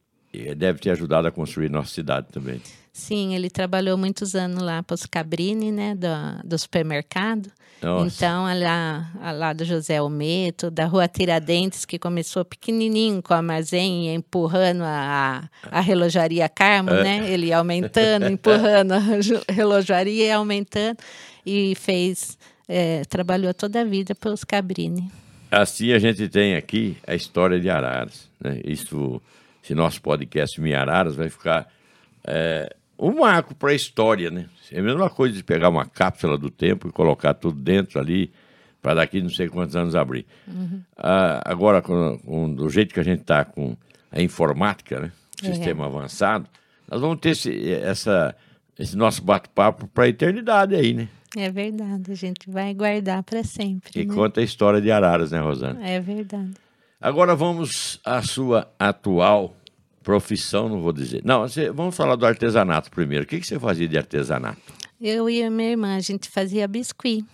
deve 0.55 0.79
ter 0.79 0.91
ajudado 0.91 1.29
a 1.29 1.31
construir 1.31 1.71
nossa 1.71 1.93
cidade 1.93 2.29
também. 2.33 2.61
Sim, 2.93 3.35
ele 3.35 3.51
trabalhou 3.51 3.99
muitos 3.99 4.35
anos 4.35 4.63
lá 4.63 4.83
para 4.83 4.95
os 4.95 5.05
Cabrini, 5.05 5.71
né, 5.71 5.95
do, 5.95 6.49
do 6.49 6.59
supermercado. 6.59 7.51
Nossa. 7.83 8.07
Então, 8.07 8.45
lá, 8.59 9.13
lá 9.35 9.53
do 9.53 9.65
José 9.65 9.99
Almeto, 9.99 10.71
da 10.71 10.87
Rua 10.87 11.07
Tiradentes, 11.07 11.85
que 11.85 11.99
começou 11.99 12.45
pequenininho 12.45 13.23
com 13.23 13.35
a 13.35 13.37
armazém, 13.37 14.15
empurrando 14.15 14.83
a, 14.83 15.49
a 15.71 15.81
relojaria 15.81 16.49
Carmo, 16.49 16.91
é. 16.91 17.03
né? 17.03 17.31
Ele 17.31 17.53
aumentando, 17.53 18.29
empurrando 18.29 18.93
a 18.93 19.01
relojaria 19.53 20.27
e 20.29 20.33
aumentando. 20.33 20.97
E 21.45 21.75
fez, 21.75 22.39
é, 22.67 23.03
trabalhou 23.05 23.53
toda 23.53 23.83
a 23.83 23.85
vida 23.85 24.15
pelos 24.15 24.43
Cabrini. 24.43 25.11
Assim 25.51 25.93
a 25.93 25.99
gente 25.99 26.29
tem 26.29 26.57
aqui 26.57 26.97
a 27.07 27.15
história 27.15 27.61
de 27.61 27.69
Araras. 27.69 28.29
Né? 28.43 28.61
Isso, 28.65 29.21
se 29.67 29.75
nosso 29.75 30.01
podcast 30.01 30.61
Miararas 30.61 31.17
vai 31.17 31.29
ficar... 31.29 31.69
É, 32.25 32.75
um 32.99 33.21
marco 33.21 33.55
para 33.55 33.71
a 33.71 33.75
história, 33.75 34.31
né? 34.31 34.47
É 34.73 34.81
a 34.81 34.83
mesma 34.83 35.11
coisa 35.11 35.37
de 35.37 35.45
pegar 35.45 35.69
uma 35.69 35.85
cápsula 35.85 36.39
do 36.39 36.51
tempo 36.51 36.89
e 36.89 36.93
colocar 36.93 37.35
tudo 37.35 37.61
dentro 37.61 38.01
ali 38.01 38.33
para 38.81 38.95
daqui 38.95 39.21
não 39.21 39.29
sei 39.29 39.49
quantos 39.49 39.77
anos 39.77 39.95
abrir. 39.95 40.25
Uhum. 40.47 40.81
Ah, 40.97 41.43
agora, 41.45 41.83
com, 41.83 42.19
com, 42.19 42.55
do 42.55 42.71
jeito 42.71 42.95
que 42.95 43.01
a 43.01 43.05
gente 43.05 43.21
está 43.21 43.45
com 43.45 43.77
a 44.11 44.23
informática, 44.23 45.01
né? 45.01 45.13
É. 45.43 45.53
sistema 45.53 45.85
avançado, 45.85 46.49
Nós 46.91 47.01
vamos 47.01 47.21
ter 47.21 47.31
esse, 47.31 47.73
essa, 47.73 48.35
esse 48.79 48.97
nosso 48.97 49.23
bate-papo 49.23 49.87
para 49.89 50.05
a 50.05 50.09
eternidade 50.09 50.75
aí, 50.75 50.95
né? 50.95 51.09
É 51.37 51.51
verdade, 51.51 52.11
a 52.11 52.15
gente 52.15 52.49
vai 52.49 52.73
guardar 52.73 53.23
para 53.23 53.45
sempre. 53.45 53.93
Que 53.93 54.07
né? 54.07 54.15
conta 54.15 54.41
a 54.41 54.43
história 54.43 54.81
de 54.81 54.91
Araras, 54.91 55.33
né, 55.33 55.41
Rosana? 55.41 55.87
É 55.87 56.01
verdade. 56.01 56.55
Agora 57.01 57.35
vamos 57.35 58.01
à 58.05 58.23
sua 58.23 58.73
atual 58.79 59.55
profissão, 60.03 60.69
não 60.69 60.81
vou 60.81 60.93
dizer. 60.93 61.21
Não, 61.25 61.41
você, 61.41 61.71
vamos 61.71 61.97
falar 61.97 62.17
do 62.17 62.25
artesanato 62.25 62.91
primeiro. 62.91 63.25
O 63.25 63.27
que, 63.27 63.41
que 63.41 63.47
você 63.47 63.59
fazia 63.59 63.87
de 63.87 63.99
artesanato? 63.99 64.61
Eu 65.01 65.29
e 65.29 65.43
a 65.43 65.51
minha 65.51 65.71
irmã, 65.71 65.97
a 65.97 66.01
gente 66.01 66.29
fazia 66.31 66.67
biscuit. 66.67 67.25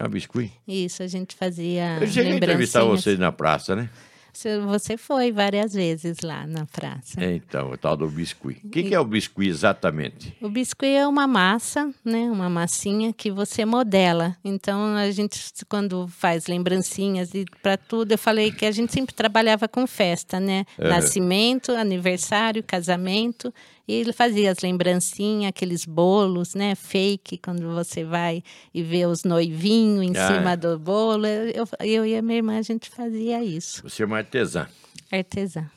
Ah, 0.00 0.08
biscuit? 0.08 0.52
Isso, 0.66 1.02
a 1.02 1.06
gente 1.06 1.36
fazia. 1.36 1.98
Eu 2.00 2.06
cheguei 2.08 2.32
a 2.32 2.36
entrevistar 2.36 2.82
vocês 2.82 3.18
na 3.18 3.30
praça, 3.30 3.76
né? 3.76 3.88
Você- 4.34 4.96
foi 4.96 5.30
várias 5.32 5.72
vezes 5.74 6.18
lá 6.22 6.46
na 6.46 6.66
praça. 6.66 7.22
Então, 7.24 7.70
o 7.70 7.76
tal 7.76 7.96
do 7.96 8.08
biscuit. 8.08 8.60
O 8.64 8.68
que, 8.68 8.82
que 8.84 8.94
é 8.94 8.98
o 9.00 9.04
biscuit 9.04 9.48
exatamente? 9.48 10.36
O 10.40 10.48
biscuit 10.48 10.88
é 10.90 11.06
uma 11.06 11.26
massa, 11.26 11.92
né? 12.04 12.30
Uma 12.30 12.48
massinha 12.48 13.12
que 13.12 13.30
você 13.30 13.64
modela. 13.64 14.36
Então 14.44 14.94
a 14.96 15.10
gente 15.10 15.40
quando 15.68 16.06
faz 16.08 16.46
lembrancinhas 16.46 17.34
e 17.34 17.44
para 17.62 17.76
tudo, 17.76 18.12
eu 18.12 18.18
falei 18.18 18.50
que 18.50 18.64
a 18.66 18.70
gente 18.70 18.92
sempre 18.92 19.14
trabalhava 19.14 19.68
com 19.68 19.86
festa, 19.86 20.38
né? 20.40 20.64
Aham. 20.78 20.88
Nascimento, 20.90 21.72
aniversário, 21.72 22.62
casamento. 22.62 23.52
E 23.86 23.92
ele 23.92 24.12
fazia 24.12 24.50
as 24.50 24.60
lembrancinhas, 24.60 25.48
aqueles 25.50 25.84
bolos, 25.84 26.54
né? 26.54 26.74
Fake, 26.74 27.36
quando 27.38 27.74
você 27.74 28.02
vai 28.04 28.42
e 28.72 28.82
vê 28.82 29.04
os 29.06 29.24
noivinhos 29.24 30.02
em 30.02 30.16
Ah, 30.16 30.26
cima 30.28 30.52
é. 30.52 30.56
do 30.56 30.78
bolo. 30.78 31.26
Eu, 31.26 31.64
eu 31.80 32.06
e 32.06 32.16
a 32.16 32.22
minha 32.22 32.36
irmã, 32.38 32.58
a 32.58 32.62
gente 32.62 32.88
fazia 32.88 33.42
isso. 33.44 33.82
Você 33.82 34.02
é 34.02 34.06
uma 34.06 34.18
artesã. 34.18 34.66
Artesã. 35.12 35.70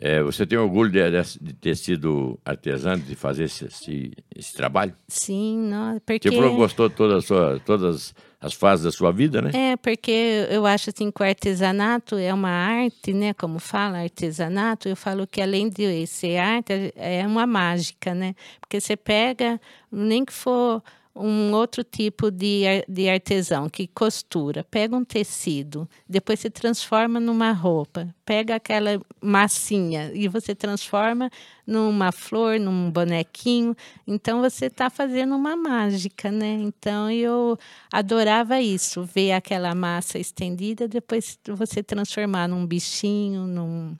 É, 0.00 0.20
você 0.22 0.44
tem 0.44 0.58
orgulho 0.58 0.90
de, 0.90 0.98
de- 1.40 1.52
ter 1.52 1.76
sido 1.76 2.36
artesã, 2.44 2.98
de 2.98 3.14
fazer 3.14 3.44
esse, 3.44 3.66
esse, 3.66 4.12
esse 4.34 4.52
trabalho? 4.52 4.92
Sim, 5.06 5.58
não, 5.58 6.00
porque... 6.00 6.28
Você 6.28 6.34
falou 6.34 6.50
que 6.50 6.56
gostou 6.56 6.88
de 6.88 6.94
toda 6.96 7.20
sua, 7.20 7.60
todas 7.64 7.94
as 7.96 8.14
fases 8.54 8.84
da 8.84 8.90
sua 8.90 9.12
vida, 9.12 9.40
né? 9.40 9.50
É, 9.54 9.76
porque 9.76 10.46
eu 10.50 10.66
acho 10.66 10.90
assim 10.90 11.10
que 11.10 11.22
o 11.22 11.24
artesanato 11.24 12.16
é 12.16 12.34
uma 12.34 12.50
arte, 12.50 13.12
né? 13.12 13.32
Como 13.34 13.58
fala, 13.60 13.98
artesanato, 13.98 14.88
eu 14.88 14.96
falo 14.96 15.26
que 15.26 15.40
além 15.40 15.68
de 15.68 16.06
ser 16.06 16.38
arte, 16.38 16.92
é 16.96 17.24
uma 17.26 17.46
mágica, 17.46 18.12
né? 18.14 18.34
Porque 18.60 18.80
você 18.80 18.96
pega, 18.96 19.60
nem 19.90 20.24
que 20.24 20.32
for 20.32 20.82
um 21.14 21.52
outro 21.52 21.84
tipo 21.84 22.30
de, 22.30 22.62
de 22.88 23.08
artesão 23.08 23.68
que 23.68 23.86
costura, 23.86 24.64
pega 24.64 24.96
um 24.96 25.04
tecido, 25.04 25.88
depois 26.08 26.40
se 26.40 26.48
transforma 26.48 27.20
numa 27.20 27.52
roupa, 27.52 28.14
pega 28.24 28.54
aquela 28.54 29.00
massinha 29.20 30.10
e 30.14 30.26
você 30.26 30.54
transforma 30.54 31.30
numa 31.66 32.10
flor, 32.12 32.58
num 32.58 32.90
bonequinho. 32.90 33.76
Então 34.06 34.40
você 34.40 34.66
está 34.66 34.88
fazendo 34.88 35.36
uma 35.36 35.54
mágica, 35.54 36.30
né? 36.30 36.54
Então 36.60 37.10
eu 37.10 37.58
adorava 37.92 38.60
isso, 38.60 39.04
ver 39.04 39.32
aquela 39.32 39.74
massa 39.74 40.18
estendida, 40.18 40.88
depois 40.88 41.38
você 41.46 41.82
transformar 41.82 42.48
num 42.48 42.66
bichinho, 42.66 43.46
num, 43.46 43.96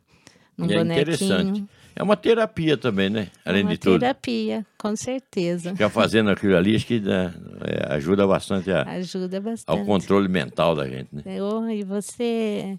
num 0.62 0.71
E 0.71 0.75
é 0.75 0.78
bonequinho. 0.78 1.02
interessante. 1.02 1.64
É 1.95 2.02
uma 2.02 2.16
terapia 2.16 2.76
também, 2.76 3.11
né? 3.11 3.28
Além 3.45 3.62
uma 3.64 3.73
de 3.73 3.78
tudo. 3.78 4.00
terapia, 4.00 4.64
com 4.78 4.97
certeza. 4.97 5.73
Ficar 5.73 5.90
fazendo 5.90 6.31
aquilo 6.31 6.57
ali, 6.57 6.75
acho 6.75 6.87
que 6.87 6.99
dá- 6.99 7.33
é, 7.66 7.95
ajuda 7.95 8.26
bastante 8.26 8.71
a- 8.73 8.83
Ajuda 8.83 9.37
ao 9.37 9.42
bastante. 9.42 9.85
controle 9.85 10.26
mental 10.28 10.75
da 10.75 10.88
gente, 10.88 11.09
né? 11.12 11.23
Oh, 11.42 11.69
E 11.69 11.83
você 11.85 12.78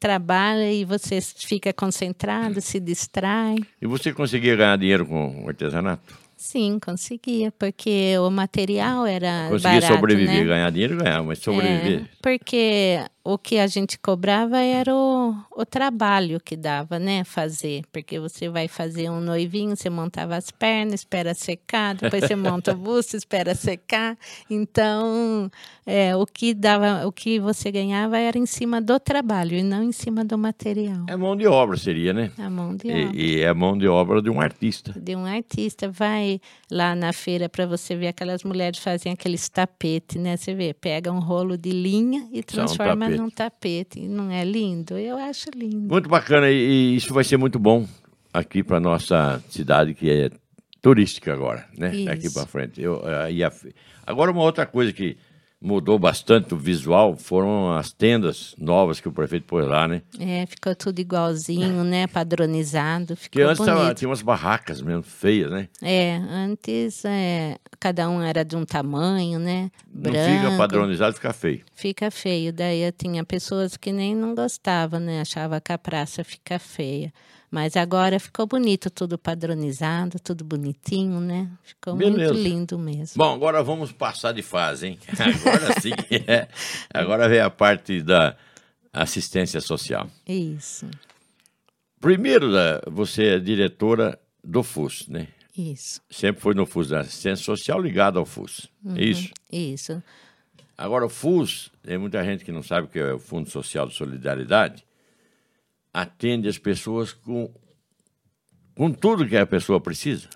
trabalha 0.00 0.72
e 0.72 0.84
você 0.84 1.20
fica 1.20 1.72
concentrado, 1.72 2.60
se 2.60 2.80
distrai. 2.80 3.56
E 3.80 3.86
você 3.86 4.12
conseguia 4.12 4.56
ganhar 4.56 4.76
dinheiro 4.78 5.06
com 5.06 5.44
o 5.44 5.48
artesanato? 5.48 6.14
Sim, 6.36 6.78
conseguia, 6.84 7.52
porque 7.52 8.16
o 8.18 8.30
material 8.30 9.06
era 9.06 9.46
Conseguia 9.50 9.80
barato, 9.80 9.94
sobreviver, 9.94 10.40
né? 10.40 10.44
ganhar 10.44 10.70
dinheiro, 10.70 10.96
ganhar, 10.96 11.22
mas 11.22 11.38
sobreviver. 11.38 12.00
É, 12.02 12.04
porque 12.20 12.98
o 13.24 13.38
que 13.38 13.58
a 13.58 13.66
gente 13.66 13.98
cobrava 13.98 14.58
era 14.58 14.94
o, 14.94 15.34
o 15.56 15.64
trabalho 15.64 16.38
que 16.38 16.54
dava, 16.54 16.98
né? 16.98 17.24
Fazer. 17.24 17.82
Porque 17.90 18.20
você 18.20 18.50
vai 18.50 18.68
fazer 18.68 19.08
um 19.08 19.18
noivinho, 19.18 19.74
você 19.74 19.88
montava 19.88 20.36
as 20.36 20.50
pernas, 20.50 21.00
espera 21.00 21.32
secar, 21.32 21.94
depois 21.94 22.24
você 22.24 22.36
monta 22.36 22.72
o 22.72 22.76
busto, 22.76 23.16
espera 23.16 23.54
secar. 23.54 24.18
Então, 24.50 25.50
é, 25.86 26.14
o 26.14 26.26
que 26.26 26.52
dava, 26.52 27.06
o 27.06 27.12
que 27.12 27.40
você 27.40 27.70
ganhava 27.72 28.18
era 28.18 28.36
em 28.36 28.44
cima 28.44 28.78
do 28.78 29.00
trabalho 29.00 29.56
e 29.56 29.62
não 29.62 29.82
em 29.82 29.92
cima 29.92 30.22
do 30.22 30.36
material. 30.36 31.06
É 31.08 31.16
mão 31.16 31.34
de 31.34 31.46
obra, 31.46 31.78
seria, 31.78 32.12
né? 32.12 32.30
A 32.36 32.50
mão 32.50 32.76
de 32.76 32.88
obra. 32.88 33.16
E, 33.16 33.36
e 33.36 33.40
é 33.40 33.54
mão 33.54 33.78
de 33.78 33.88
obra 33.88 34.20
de 34.20 34.28
um 34.28 34.38
artista. 34.38 34.92
de 35.00 35.16
um 35.16 35.24
artista. 35.24 35.88
Vai 35.88 36.42
lá 36.70 36.94
na 36.94 37.10
feira 37.14 37.48
para 37.48 37.64
você 37.64 37.96
ver 37.96 38.08
aquelas 38.08 38.44
mulheres 38.44 38.80
fazem 38.80 39.12
aqueles 39.12 39.48
tapetes, 39.48 40.20
né? 40.20 40.36
Você 40.36 40.54
vê, 40.54 40.74
pega 40.74 41.10
um 41.10 41.20
rolo 41.20 41.56
de 41.56 41.70
linha 41.70 42.28
e 42.30 42.42
transforma 42.42 43.13
tapete. 43.16 43.22
num 43.22 43.30
tapete. 43.30 44.00
Não 44.08 44.30
é 44.30 44.44
lindo? 44.44 44.98
Eu 44.98 45.16
acho 45.16 45.50
lindo. 45.54 45.88
Muito 45.88 46.08
bacana 46.08 46.50
e, 46.50 46.96
isso 46.96 47.12
vai 47.14 47.24
ser 47.24 47.36
muito 47.36 47.58
bom 47.58 47.86
aqui 48.32 48.62
para 48.62 48.80
nossa 48.80 49.42
cidade 49.48 49.94
que 49.94 50.10
é 50.10 50.30
turística 50.82 51.32
agora, 51.32 51.66
né? 51.78 52.04
Daqui 52.04 52.26
Isso. 52.26 52.34
para 52.34 52.46
frente. 52.46 52.82
Eu, 52.82 53.02
eh, 53.08 53.42
a 53.42 53.52
agora 54.06 54.30
uma 54.30 54.42
outra 54.42 54.66
coisa 54.66 54.92
que 54.92 55.16
mudou 55.64 55.98
bastante 55.98 56.52
o 56.52 56.58
visual 56.58 57.16
foram 57.16 57.72
as 57.74 57.90
tendas 57.90 58.54
novas 58.58 59.00
que 59.00 59.08
o 59.08 59.12
prefeito 59.12 59.46
pôs 59.46 59.66
lá, 59.66 59.88
né? 59.88 60.02
É, 60.20 60.44
ficou 60.44 60.74
tudo 60.76 60.98
igualzinho, 61.00 61.82
né? 61.82 62.06
Padronizado. 62.06 63.16
Ficou 63.16 63.42
antes 63.48 63.64
tava- 63.64 63.94
tinha 63.94 64.08
umas 64.08 64.20
barracas 64.20 64.82
mesmo 64.82 65.02
feias, 65.02 65.50
né? 65.50 65.68
É, 65.82 66.16
antes 66.16 67.02
é, 67.06 67.56
cada 67.80 68.08
um 68.10 68.20
era 68.20 68.44
de 68.44 68.54
um 68.54 68.64
tamanho, 68.66 69.38
né? 69.38 69.70
Não 69.92 70.12
Branco. 70.12 70.18
fica 70.46 70.56
padronizado, 70.58 71.14
fica 71.14 71.32
feio. 71.32 71.62
Fica 71.74 72.10
feio. 72.10 72.52
Daí 72.52 72.92
tinha 72.92 73.24
pessoas 73.24 73.76
que 73.78 73.90
nem 73.90 74.14
não 74.14 74.34
gostavam, 74.34 75.00
né? 75.00 75.22
Achava 75.22 75.60
que 75.62 75.72
a 75.72 75.78
praça 75.78 76.22
fica 76.22 76.58
feia. 76.58 77.10
Mas 77.54 77.76
agora 77.76 78.18
ficou 78.18 78.48
bonito, 78.48 78.90
tudo 78.90 79.16
padronizado, 79.16 80.18
tudo 80.18 80.42
bonitinho, 80.42 81.20
né? 81.20 81.48
Ficou 81.62 81.94
Beleza. 81.94 82.32
muito 82.32 82.42
lindo 82.42 82.76
mesmo. 82.76 83.16
Bom, 83.16 83.32
agora 83.32 83.62
vamos 83.62 83.92
passar 83.92 84.32
de 84.32 84.42
fase, 84.42 84.88
hein? 84.88 84.98
Agora 85.16 85.80
sim. 85.80 85.90
é. 86.26 86.48
Agora 86.92 87.28
vem 87.28 87.38
a 87.38 87.48
parte 87.48 88.02
da 88.02 88.36
assistência 88.92 89.60
social. 89.60 90.10
Isso, 90.26 90.90
Primeiro, 92.00 92.50
da- 92.52 92.82
você 92.90 93.36
é 93.36 93.38
diretora 93.38 94.18
do 94.42 94.64
FUS, 94.64 95.06
né? 95.06 95.28
isso, 95.56 96.00
Sempre 96.10 96.42
foi 96.42 96.54
no 96.54 96.66
FUS, 96.66 96.88
da 96.88 97.00
assistência 97.02 97.44
social 97.44 97.80
ligada 97.80 98.18
ao 98.18 98.26
FUS. 98.26 98.68
Uhum. 98.84 98.96
É 98.96 99.04
isso. 99.04 99.30
isso. 99.52 100.02
Agora, 100.76 101.06
o 101.06 101.08
FUS, 101.08 101.70
tem 101.84 101.96
muita 101.98 102.22
gente 102.24 102.44
que 102.44 102.50
não 102.50 102.64
sabe 102.64 102.88
o 102.88 102.90
que 102.90 102.98
é 102.98 103.12
o 103.12 103.18
Fundo 103.20 103.48
Social 103.48 103.86
de 103.86 103.94
Solidariedade, 103.94 104.84
atende 105.94 106.48
as 106.48 106.58
pessoas 106.58 107.12
com, 107.12 107.48
com 108.74 108.92
tudo 108.92 109.26
que 109.28 109.36
a 109.36 109.46
pessoa 109.46 109.80
precisa. 109.80 110.28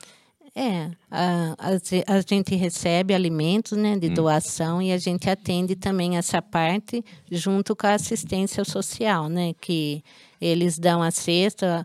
É, 0.55 0.91
a, 1.11 1.55
a, 1.59 2.17
a 2.17 2.21
gente 2.21 2.55
recebe 2.57 3.15
alimentos 3.15 3.79
né, 3.79 3.95
Hum. 3.95 3.99
de 3.99 4.09
doação 4.09 4.81
e 4.81 4.93
a 4.93 4.99
gente 4.99 5.29
atende 5.29 5.77
também 5.77 6.17
essa 6.17 6.41
parte 6.41 7.05
junto 7.31 7.77
com 7.77 7.87
a 7.87 7.95
assistência 7.95 8.65
social, 8.65 9.29
né? 9.29 9.55
Que 9.61 10.03
eles 10.41 10.79
dão 10.79 11.03
a 11.03 11.11
cesta. 11.11 11.85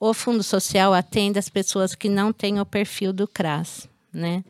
O 0.00 0.14
Fundo 0.14 0.42
Social 0.42 0.92
atende 0.94 1.38
as 1.38 1.48
pessoas 1.48 1.94
que 1.94 2.08
não 2.08 2.32
têm 2.32 2.60
o 2.60 2.66
perfil 2.66 3.12
do 3.12 3.26
CRAS, 3.26 3.88
né? 4.12 4.44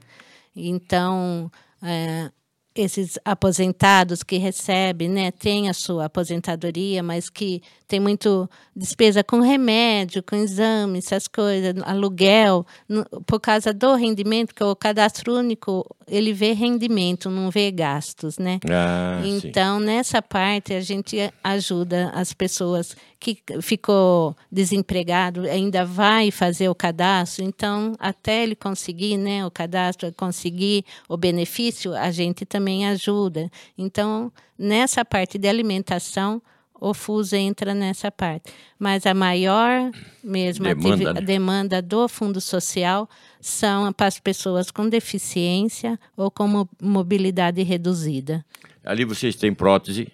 Então, 0.55 1.51
é, 1.83 2.31
esses 2.75 3.19
aposentados 3.25 4.23
que 4.23 4.37
recebem, 4.37 5.09
né, 5.09 5.31
têm 5.31 5.69
a 5.69 5.73
sua 5.73 6.07
aposentadoria, 6.07 7.03
mas 7.03 7.31
que 7.31 7.63
tem 7.87 8.01
muito 8.01 8.51
despesa 8.75 9.23
com 9.23 9.39
remédio, 9.41 10.23
com 10.23 10.35
exame, 10.35 10.99
essas 10.99 11.29
coisas, 11.29 11.75
aluguel, 11.85 12.67
no- 12.89 13.05
por 13.27 13.39
causa 13.39 13.73
do 13.73 13.95
rendimento, 13.95 14.55
que 14.55 14.65
o 14.65 14.75
cadastro 14.75 15.35
único, 15.37 15.87
ele 16.09 16.33
vê 16.33 16.53
rendimento, 16.53 17.31
não 17.31 17.51
vê 17.51 17.71
gastos, 17.71 18.39
né? 18.39 18.59
Ah, 18.69 19.21
sim. 19.23 19.37
Então, 19.49 19.79
nessa 19.79 20.21
parte, 20.21 20.73
a 20.75 20.81
gente 20.81 21.17
ajuda 21.45 22.11
as 22.15 22.33
pessoas 22.33 22.97
que 23.33 23.39
ficou 23.63 24.37
desempregado, 24.53 25.43
ainda 25.49 25.85
vai 25.85 26.31
fazer 26.31 26.69
o 26.69 26.75
cadastro. 26.75 27.43
Então, 27.43 27.95
até 27.99 28.43
ele 28.43 28.55
conseguir 28.55 29.17
né, 29.17 29.47
o 29.47 29.51
cadastro, 29.51 30.13
conseguir 30.13 30.85
o 31.09 31.17
benefício, 31.17 31.95
a 31.95 32.11
gente 32.11 32.45
também 32.45 32.87
ajuda. 32.87 33.51
Então, 33.79 34.31
nessa 34.59 35.05
parte 35.05 35.39
de 35.39 35.49
alimentação, 35.49 36.43
o 36.79 36.93
FUS 36.93 37.33
entra 37.33 37.73
nessa 37.73 38.11
parte. 38.13 38.53
Mas 38.79 39.07
a 39.07 39.15
maior 39.15 39.91
mesmo 40.23 40.65
Demanda, 40.65 41.15
né? 41.15 41.21
demanda 41.23 41.81
do 41.81 42.07
Fundo 42.09 42.41
Social 42.43 43.09
são 43.41 43.91
para 43.93 44.07
as 44.09 44.19
pessoas 44.21 44.71
com 44.71 44.87
deficiência 44.87 45.99
ou 46.15 46.31
com 46.31 46.47
mo- 46.47 46.69
mobilidade 46.83 47.63
reduzida. 47.63 48.45
Ali 48.85 49.05
vocês 49.07 49.35
têm 49.35 49.55
prótese, 49.55 50.09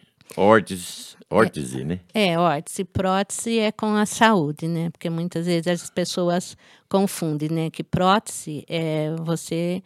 órtese, 1.30 1.76
órtese, 1.76 1.84
né? 1.84 2.00
É, 2.12 2.38
órtese 2.38 2.84
prótese 2.84 3.58
é 3.58 3.72
com 3.72 3.94
a 3.94 4.04
saúde, 4.04 4.66
né? 4.68 4.90
Porque 4.90 5.08
muitas 5.08 5.46
vezes 5.46 5.66
as 5.68 5.90
pessoas 5.90 6.56
confunde, 6.90 7.50
né? 7.50 7.70
Que 7.70 7.84
prótese 7.84 8.64
é 8.68 9.14
você 9.20 9.82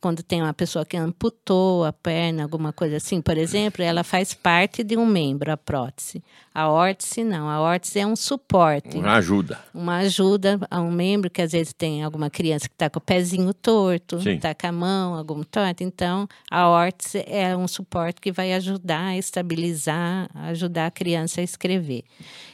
quando 0.00 0.22
tem 0.22 0.42
uma 0.42 0.52
pessoa 0.52 0.84
que 0.84 0.96
amputou 0.96 1.84
a 1.84 1.92
perna, 1.92 2.42
alguma 2.42 2.72
coisa 2.72 2.98
assim, 2.98 3.22
por 3.22 3.38
exemplo, 3.38 3.82
ela 3.82 4.04
faz 4.04 4.34
parte 4.34 4.84
de 4.84 4.96
um 4.96 5.06
membro, 5.06 5.50
a 5.50 5.56
prótese. 5.56 6.22
A 6.54 6.68
órtese 6.68 7.24
não, 7.24 7.48
a 7.48 7.60
órtese 7.60 8.00
é 8.00 8.06
um 8.06 8.14
suporte. 8.14 8.98
Uma 8.98 9.14
ajuda. 9.14 9.58
Uma 9.72 9.96
ajuda 9.98 10.60
a 10.70 10.80
um 10.80 10.90
membro 10.90 11.30
que 11.30 11.40
às 11.40 11.52
vezes 11.52 11.72
tem 11.72 12.02
alguma 12.02 12.28
criança 12.28 12.68
que 12.68 12.74
está 12.74 12.90
com 12.90 12.98
o 12.98 13.02
pezinho 13.02 13.54
torto, 13.54 14.16
está 14.28 14.54
com 14.54 14.66
a 14.66 14.72
mão 14.72 15.14
algum 15.14 15.42
torto. 15.42 15.82
Então, 15.82 16.28
a 16.50 16.68
órtese 16.68 17.24
é 17.26 17.56
um 17.56 17.66
suporte 17.66 18.20
que 18.20 18.30
vai 18.30 18.52
ajudar 18.54 19.06
a 19.06 19.16
estabilizar, 19.16 20.28
ajudar 20.34 20.86
a 20.86 20.90
criança 20.90 21.40
a 21.40 21.44
escrever. 21.44 22.04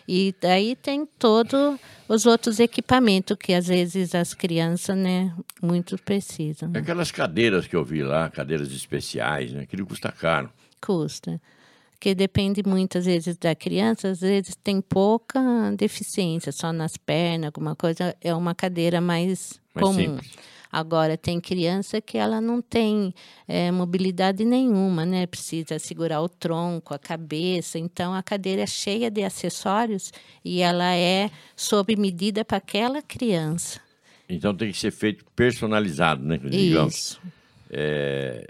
E 0.07 0.35
daí 0.41 0.77
tem 0.77 1.07
todos 1.19 1.79
os 2.09 2.27
outros 2.27 2.61
equipamentos 2.61 3.37
que 3.39 3.55
às 3.55 3.67
vezes 3.67 3.94
as 4.15 4.35
crianças, 4.35 4.97
né, 4.97 5.33
muito 5.63 5.97
precisam. 5.99 6.69
Né? 6.71 6.81
Aquelas 6.81 7.11
cadeiras 7.11 7.67
que 7.67 7.77
eu 7.77 7.85
vi 7.85 8.03
lá, 8.03 8.31
cadeiras 8.31 8.73
especiais, 8.73 9.53
né? 9.53 9.63
Aquilo 9.63 9.87
custa 9.87 10.11
caro. 10.11 10.51
Custa. 10.81 11.41
Porque 11.93 12.15
depende 12.15 12.63
muitas 12.67 13.07
vezes 13.07 13.37
da 13.37 13.55
criança, 13.55 14.09
às 14.09 14.21
vezes 14.21 14.55
tem 14.63 14.81
pouca 14.81 15.41
deficiência, 15.77 16.53
só 16.53 16.73
nas 16.73 16.97
pernas, 16.97 17.47
alguma 17.47 17.75
coisa, 17.75 18.15
é 18.21 18.35
uma 18.35 18.55
cadeira 18.55 19.01
mais, 19.01 19.59
mais 19.75 19.87
comum. 19.87 20.19
Simples. 20.19 20.54
Agora, 20.75 21.16
tem 21.16 21.40
criança 21.40 22.00
que 22.00 22.19
ela 22.19 22.40
não 22.40 22.61
tem 22.61 23.14
é, 23.47 23.71
mobilidade 23.71 24.45
nenhuma, 24.45 25.07
né? 25.07 25.25
Precisa 25.25 25.78
segurar 25.78 26.21
o 26.21 26.28
tronco, 26.28 26.93
a 26.93 26.99
cabeça. 26.99 27.78
Então, 27.78 28.12
a 28.12 28.25
cadeira 28.25 28.62
é 28.62 28.66
cheia 28.66 29.09
de 29.09 29.23
acessórios 29.23 30.12
e 30.45 30.62
ela 30.62 30.93
é 30.93 31.31
sob 31.54 31.95
medida 31.95 32.45
para 32.45 32.57
aquela 32.57 33.00
criança. 33.00 33.81
Então, 34.28 34.52
tem 34.52 34.73
que 34.73 34.76
ser 34.76 34.90
feito 34.90 35.25
personalizado, 35.37 36.25
né? 36.25 36.38
Digamos. 36.38 36.95
Isso. 36.95 37.21
É, 37.71 38.45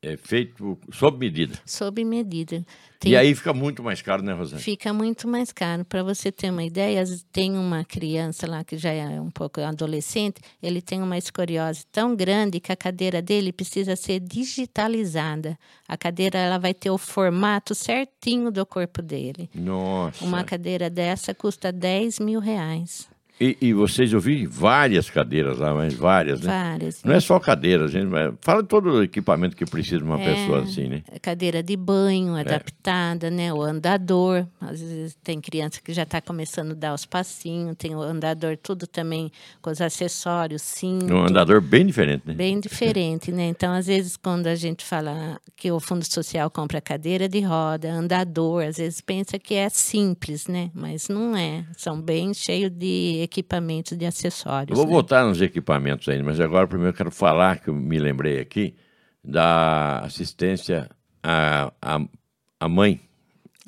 é 0.00 0.16
feito 0.16 0.78
sob 0.90 1.18
medida. 1.18 1.60
Sob 1.66 2.02
medida. 2.02 2.64
Tem... 3.06 3.12
E 3.12 3.16
aí 3.16 3.34
fica 3.36 3.54
muito 3.54 3.84
mais 3.84 4.02
caro, 4.02 4.20
né, 4.20 4.32
Rosane? 4.32 4.60
Fica 4.60 4.92
muito 4.92 5.28
mais 5.28 5.52
caro. 5.52 5.84
Para 5.84 6.02
você 6.02 6.32
ter 6.32 6.50
uma 6.50 6.64
ideia, 6.64 7.04
tem 7.30 7.56
uma 7.56 7.84
criança 7.84 8.48
lá 8.48 8.64
que 8.64 8.76
já 8.76 8.90
é 8.90 9.20
um 9.20 9.30
pouco 9.30 9.60
adolescente, 9.60 10.40
ele 10.60 10.82
tem 10.82 11.00
uma 11.00 11.16
escoliose 11.16 11.86
tão 11.92 12.16
grande 12.16 12.58
que 12.58 12.72
a 12.72 12.76
cadeira 12.76 13.22
dele 13.22 13.52
precisa 13.52 13.94
ser 13.94 14.18
digitalizada. 14.18 15.56
A 15.86 15.96
cadeira 15.96 16.36
ela 16.36 16.58
vai 16.58 16.74
ter 16.74 16.90
o 16.90 16.98
formato 16.98 17.76
certinho 17.76 18.50
do 18.50 18.66
corpo 18.66 19.00
dele. 19.00 19.48
Nossa. 19.54 20.24
Uma 20.24 20.42
cadeira 20.42 20.90
dessa 20.90 21.32
custa 21.32 21.70
10 21.70 22.18
mil 22.18 22.40
reais. 22.40 23.08
E, 23.38 23.56
e, 23.60 23.72
vocês, 23.74 24.12
eu 24.14 24.20
vi 24.20 24.46
várias 24.46 25.10
cadeiras 25.10 25.58
lá, 25.58 25.74
mas 25.74 25.92
várias, 25.92 26.40
né? 26.40 26.46
Várias. 26.46 27.04
Não 27.04 27.14
é 27.14 27.20
só 27.20 27.38
cadeira, 27.38 27.86
gente. 27.86 28.06
Fala 28.40 28.62
todo 28.62 28.92
o 28.92 29.02
equipamento 29.02 29.54
que 29.54 29.66
precisa 29.66 29.98
de 29.98 30.04
uma 30.04 30.18
é, 30.18 30.24
pessoa 30.24 30.62
assim, 30.62 30.88
né? 30.88 31.02
Cadeira 31.20 31.62
de 31.62 31.76
banho 31.76 32.34
é. 32.34 32.40
adaptada, 32.40 33.30
né? 33.30 33.52
O 33.52 33.60
andador. 33.60 34.46
Às 34.58 34.80
vezes 34.80 35.18
tem 35.22 35.38
criança 35.38 35.80
que 35.84 35.92
já 35.92 36.04
está 36.04 36.18
começando 36.18 36.70
a 36.70 36.74
dar 36.74 36.94
os 36.94 37.04
passinhos, 37.04 37.76
tem 37.76 37.94
o 37.94 38.00
andador 38.00 38.56
tudo 38.56 38.86
também 38.86 39.30
com 39.60 39.68
os 39.68 39.82
acessórios, 39.82 40.62
sim. 40.62 40.98
Um 41.02 41.26
andador 41.26 41.60
bem 41.60 41.84
diferente, 41.84 42.22
né? 42.24 42.32
Bem 42.32 42.58
diferente, 42.58 43.30
né? 43.30 43.48
Então, 43.48 43.74
às 43.74 43.86
vezes, 43.86 44.16
quando 44.16 44.46
a 44.46 44.54
gente 44.54 44.82
fala 44.82 45.38
que 45.54 45.70
o 45.70 45.78
Fundo 45.78 46.04
Social 46.10 46.50
compra 46.50 46.80
cadeira 46.80 47.28
de 47.28 47.40
roda, 47.40 47.92
andador, 47.92 48.64
às 48.64 48.78
vezes 48.78 49.02
pensa 49.02 49.38
que 49.38 49.54
é 49.54 49.68
simples, 49.68 50.46
né? 50.46 50.70
Mas 50.72 51.10
não 51.10 51.36
é. 51.36 51.66
São 51.76 52.00
bem 52.00 52.32
cheios 52.32 52.70
de 52.70 53.25
equipamentos 53.26 53.96
de 53.96 54.06
acessórios. 54.06 54.70
Eu 54.70 54.76
vou 54.76 54.86
né? 54.86 54.92
voltar 54.92 55.24
nos 55.24 55.42
equipamentos 55.42 56.08
ainda, 56.08 56.24
mas 56.24 56.40
agora 56.40 56.66
primeiro 56.66 56.92
eu 56.92 56.96
quero 56.96 57.10
falar, 57.10 57.58
que 57.58 57.68
eu 57.68 57.74
me 57.74 57.98
lembrei 57.98 58.40
aqui, 58.40 58.74
da 59.22 59.98
assistência 60.00 60.88
à, 61.22 61.72
à, 61.82 62.00
à 62.60 62.68
mãe, 62.68 63.00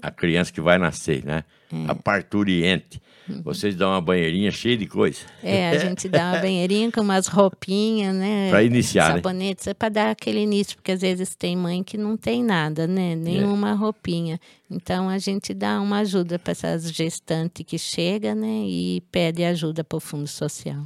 a 0.01 0.11
criança 0.11 0.53
que 0.53 0.61
vai 0.61 0.79
nascer, 0.79 1.25
né? 1.25 1.45
É. 1.73 1.91
A 1.91 1.95
parturiente. 1.95 3.03
Uhum. 3.29 3.43
Vocês 3.43 3.77
dão 3.77 3.91
uma 3.91 4.01
banheirinha 4.01 4.51
cheia 4.51 4.77
de 4.77 4.87
coisa. 4.87 5.21
É, 5.43 5.71
a 5.71 5.79
gente 5.79 6.09
dá 6.09 6.33
uma 6.33 6.41
banheirinha 6.41 6.91
com 6.91 7.01
umas 7.01 7.27
roupinhas, 7.27 8.15
né? 8.15 8.51
Para 8.51 8.63
iniciar, 8.63 9.13
Sabonetes, 9.15 9.67
né? 9.67 9.71
é 9.71 9.75
para 9.75 9.89
dar 9.89 10.11
aquele 10.11 10.41
início, 10.41 10.77
porque 10.77 10.93
às 10.93 11.01
vezes 11.01 11.35
tem 11.35 11.57
mãe 11.57 11.83
que 11.83 11.99
não 11.99 12.17
tem 12.17 12.43
nada, 12.43 12.87
né? 12.87 13.15
Nenhuma 13.15 13.71
é. 13.71 13.75
roupinha. 13.75 14.41
Então 14.71 15.09
a 15.09 15.19
gente 15.19 15.53
dá 15.53 15.81
uma 15.81 15.99
ajuda 15.99 16.39
para 16.39 16.53
essas 16.53 16.91
gestantes 16.93 17.65
que 17.67 17.79
chegam, 17.79 18.35
né? 18.35 18.65
E 18.67 19.03
pede 19.13 19.45
ajuda 19.45 19.85
para 19.85 19.97
o 19.97 20.01
Fundo 20.01 20.27
Social. 20.27 20.83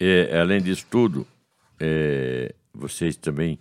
É, 0.00 0.38
além 0.38 0.60
disso 0.60 0.86
tudo, 0.90 1.26
é, 1.80 2.54
vocês 2.74 3.16
também 3.16 3.58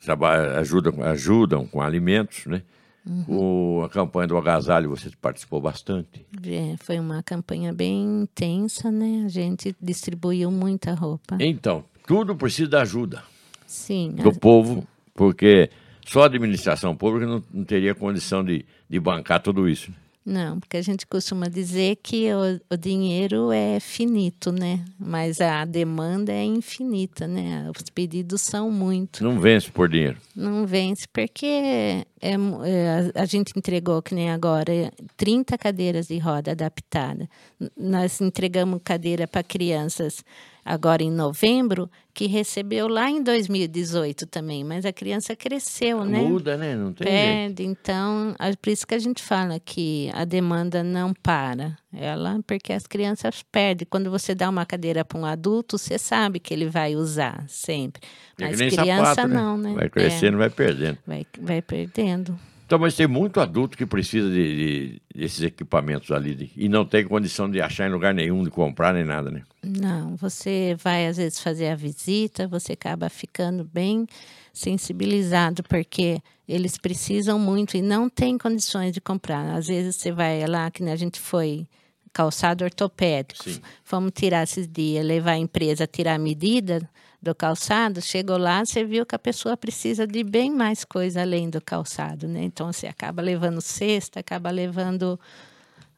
trabalham, 0.00 0.56
ajudam, 0.58 1.02
ajudam 1.02 1.66
com 1.66 1.82
alimentos, 1.82 2.46
né? 2.46 2.62
Uhum. 3.06 3.78
O, 3.80 3.82
a 3.84 3.88
campanha 3.88 4.28
do 4.28 4.36
agasalho 4.36 4.90
você 4.90 5.10
participou 5.20 5.60
bastante. 5.60 6.26
É, 6.46 6.76
foi 6.78 6.98
uma 6.98 7.22
campanha 7.22 7.72
bem 7.72 8.22
intensa, 8.22 8.90
né? 8.90 9.22
A 9.24 9.28
gente 9.28 9.74
distribuiu 9.80 10.50
muita 10.50 10.94
roupa. 10.94 11.38
Então, 11.40 11.84
tudo 12.06 12.36
precisa 12.36 12.68
da 12.68 12.82
ajuda 12.82 13.22
Sim, 13.66 14.12
do 14.12 14.30
as... 14.30 14.38
povo, 14.38 14.86
porque 15.14 15.70
só 16.06 16.22
a 16.22 16.26
administração 16.26 16.96
pública 16.96 17.26
não, 17.26 17.42
não 17.52 17.64
teria 17.64 17.94
condição 17.94 18.44
de, 18.44 18.64
de 18.88 19.00
bancar 19.00 19.42
tudo 19.42 19.68
isso. 19.68 19.92
Não, 20.28 20.60
porque 20.60 20.76
a 20.76 20.82
gente 20.82 21.06
costuma 21.06 21.48
dizer 21.48 21.96
que 22.02 22.26
o, 22.34 22.74
o, 22.74 22.76
dinheiro 22.76 23.50
é 23.50 23.80
finito, 23.80 24.52
né? 24.52 24.84
Mas 25.00 25.40
a 25.40 25.64
demanda 25.64 26.30
é 26.30 26.44
infinita, 26.44 27.26
né? 27.26 27.70
Os 27.74 27.88
pedidos 27.88 28.42
são 28.42 28.70
muitos. 28.70 29.22
Não 29.22 29.40
vence 29.40 29.70
por 29.70 29.88
dinheiro. 29.88 30.18
Não 30.36 30.66
vence, 30.66 31.08
porque 31.10 31.46
é, 31.46 32.04
é, 32.20 33.10
a, 33.14 33.24
gente 33.24 33.54
entregou, 33.56 34.02
que 34.02 34.14
nem 34.14 34.30
agora, 34.30 34.92
30 35.16 35.56
cadeiras 35.56 36.08
de 36.08 36.18
roda 36.18 36.50
adaptada. 36.50 37.26
Nós 37.74 38.20
entregamos 38.20 38.82
cadeira 38.84 39.26
para 39.26 39.42
crianças 39.42 40.22
agora 40.68 41.02
em 41.02 41.10
novembro, 41.10 41.90
que 42.12 42.26
recebeu 42.26 42.88
lá 42.88 43.08
em 43.08 43.22
2018 43.22 44.26
também, 44.26 44.62
mas 44.62 44.84
a 44.84 44.92
criança 44.92 45.34
cresceu, 45.34 46.04
né? 46.04 46.20
Muda, 46.20 46.58
né? 46.58 46.76
Não 46.76 46.92
tem 46.92 47.06
Perde, 47.06 47.62
jeito. 47.62 47.62
então, 47.62 48.34
por 48.60 48.70
isso 48.70 48.86
que 48.86 48.94
a 48.94 48.98
gente 48.98 49.22
fala 49.22 49.58
que 49.58 50.10
a 50.12 50.26
demanda 50.26 50.82
não 50.82 51.14
para. 51.14 51.74
Ela, 51.90 52.38
porque 52.46 52.74
as 52.74 52.86
crianças 52.86 53.42
perdem. 53.50 53.86
Quando 53.88 54.10
você 54.10 54.34
dá 54.34 54.50
uma 54.50 54.66
cadeira 54.66 55.06
para 55.06 55.18
um 55.18 55.24
adulto, 55.24 55.78
você 55.78 55.98
sabe 55.98 56.38
que 56.38 56.52
ele 56.52 56.66
vai 56.66 56.94
usar 56.94 57.44
sempre. 57.48 58.02
É 58.38 58.44
mas 58.44 58.60
é 58.60 58.68
criança 58.68 59.14
sapato, 59.14 59.28
não, 59.28 59.56
né? 59.56 59.72
Vai 59.72 59.88
crescendo, 59.88 60.34
é, 60.34 60.38
vai 60.38 60.50
perdendo. 60.50 60.98
Vai, 61.06 61.26
vai 61.40 61.62
perdendo. 61.62 62.38
Então, 62.68 62.78
mas 62.78 62.94
tem 62.94 63.06
muito 63.06 63.40
adulto 63.40 63.78
que 63.78 63.86
precisa 63.86 64.28
de, 64.28 64.56
de 64.56 65.02
desses 65.14 65.40
equipamentos 65.40 66.10
ali 66.10 66.34
de, 66.34 66.50
e 66.54 66.68
não 66.68 66.84
tem 66.84 67.02
condição 67.02 67.50
de 67.50 67.62
achar 67.62 67.88
em 67.88 67.90
lugar 67.90 68.12
nenhum, 68.12 68.44
de 68.44 68.50
comprar 68.50 68.92
nem 68.92 69.06
nada, 69.06 69.30
né? 69.30 69.42
Não, 69.64 70.14
você 70.16 70.76
vai 70.78 71.06
às 71.06 71.16
vezes 71.16 71.40
fazer 71.40 71.68
a 71.68 71.74
visita, 71.74 72.46
você 72.46 72.74
acaba 72.74 73.08
ficando 73.08 73.64
bem 73.64 74.06
sensibilizado 74.52 75.62
porque 75.62 76.20
eles 76.46 76.76
precisam 76.76 77.38
muito 77.38 77.74
e 77.74 77.80
não 77.80 78.06
tem 78.06 78.36
condições 78.36 78.92
de 78.92 79.00
comprar. 79.00 79.56
Às 79.56 79.66
vezes 79.66 79.96
você 79.96 80.12
vai 80.12 80.46
lá, 80.46 80.70
que 80.70 80.84
a 80.84 80.96
gente 80.96 81.18
foi 81.18 81.66
calçado 82.12 82.64
ortopédico, 82.64 83.44
Sim. 83.44 83.62
fomos 83.82 84.12
tirar 84.14 84.42
esses 84.42 84.68
dias, 84.68 85.06
levar 85.06 85.32
a 85.32 85.38
empresa 85.38 85.84
a 85.84 85.86
tirar 85.86 86.16
a 86.16 86.18
medida 86.18 86.86
do 87.20 87.34
calçado, 87.34 88.00
chegou 88.00 88.38
lá, 88.38 88.64
você 88.64 88.84
viu 88.84 89.04
que 89.04 89.14
a 89.14 89.18
pessoa 89.18 89.56
precisa 89.56 90.06
de 90.06 90.22
bem 90.22 90.50
mais 90.50 90.84
coisa 90.84 91.22
além 91.22 91.50
do 91.50 91.60
calçado, 91.60 92.28
né? 92.28 92.44
Então 92.44 92.72
você 92.72 92.86
acaba 92.86 93.20
levando 93.20 93.60
cesta, 93.60 94.20
acaba 94.20 94.50
levando 94.50 95.18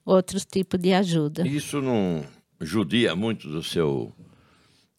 outros 0.04 0.44
tipos 0.44 0.80
de 0.80 0.92
ajuda. 0.92 1.46
Isso 1.46 1.80
não 1.83 2.24
judia 2.61 3.14
muito 3.14 3.48
do 3.48 3.62
seu 3.62 4.12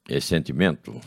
eh, 0.08 0.20
sentimento? 0.20 1.00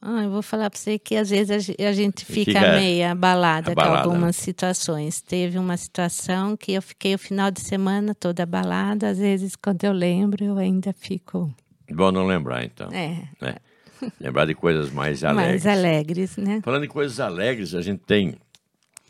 Ah, 0.00 0.22
eu 0.22 0.30
vou 0.30 0.42
falar 0.42 0.70
para 0.70 0.78
você 0.78 0.98
que 0.98 1.16
às 1.16 1.30
vezes 1.30 1.74
a 1.80 1.92
gente 1.92 2.24
fica, 2.24 2.52
fica 2.52 2.72
meio 2.72 3.10
abalada, 3.10 3.72
abalada, 3.72 4.02
com 4.02 4.08
algumas 4.08 4.36
situações. 4.36 5.20
Teve 5.20 5.58
uma 5.58 5.76
situação 5.76 6.56
que 6.56 6.72
eu 6.72 6.82
fiquei 6.82 7.14
o 7.14 7.18
final 7.18 7.50
de 7.50 7.60
semana 7.60 8.14
toda 8.14 8.42
abalada, 8.44 9.08
às 9.08 9.18
vezes 9.18 9.56
quando 9.56 9.82
eu 9.84 9.92
lembro 9.92 10.44
eu 10.44 10.58
ainda 10.58 10.92
fico. 10.92 11.52
Bom 11.90 12.12
não 12.12 12.26
lembrar 12.26 12.64
então. 12.64 12.88
É. 12.92 13.28
é. 13.42 13.56
Lembrar 14.20 14.46
de 14.46 14.54
coisas 14.54 14.90
mais 14.90 15.24
alegres. 15.24 15.64
Mais 15.64 15.78
alegres, 15.78 16.36
né? 16.36 16.60
Falando 16.62 16.84
em 16.84 16.88
coisas 16.88 17.20
alegres, 17.20 17.74
a 17.74 17.82
gente 17.82 18.00
tem, 18.00 18.34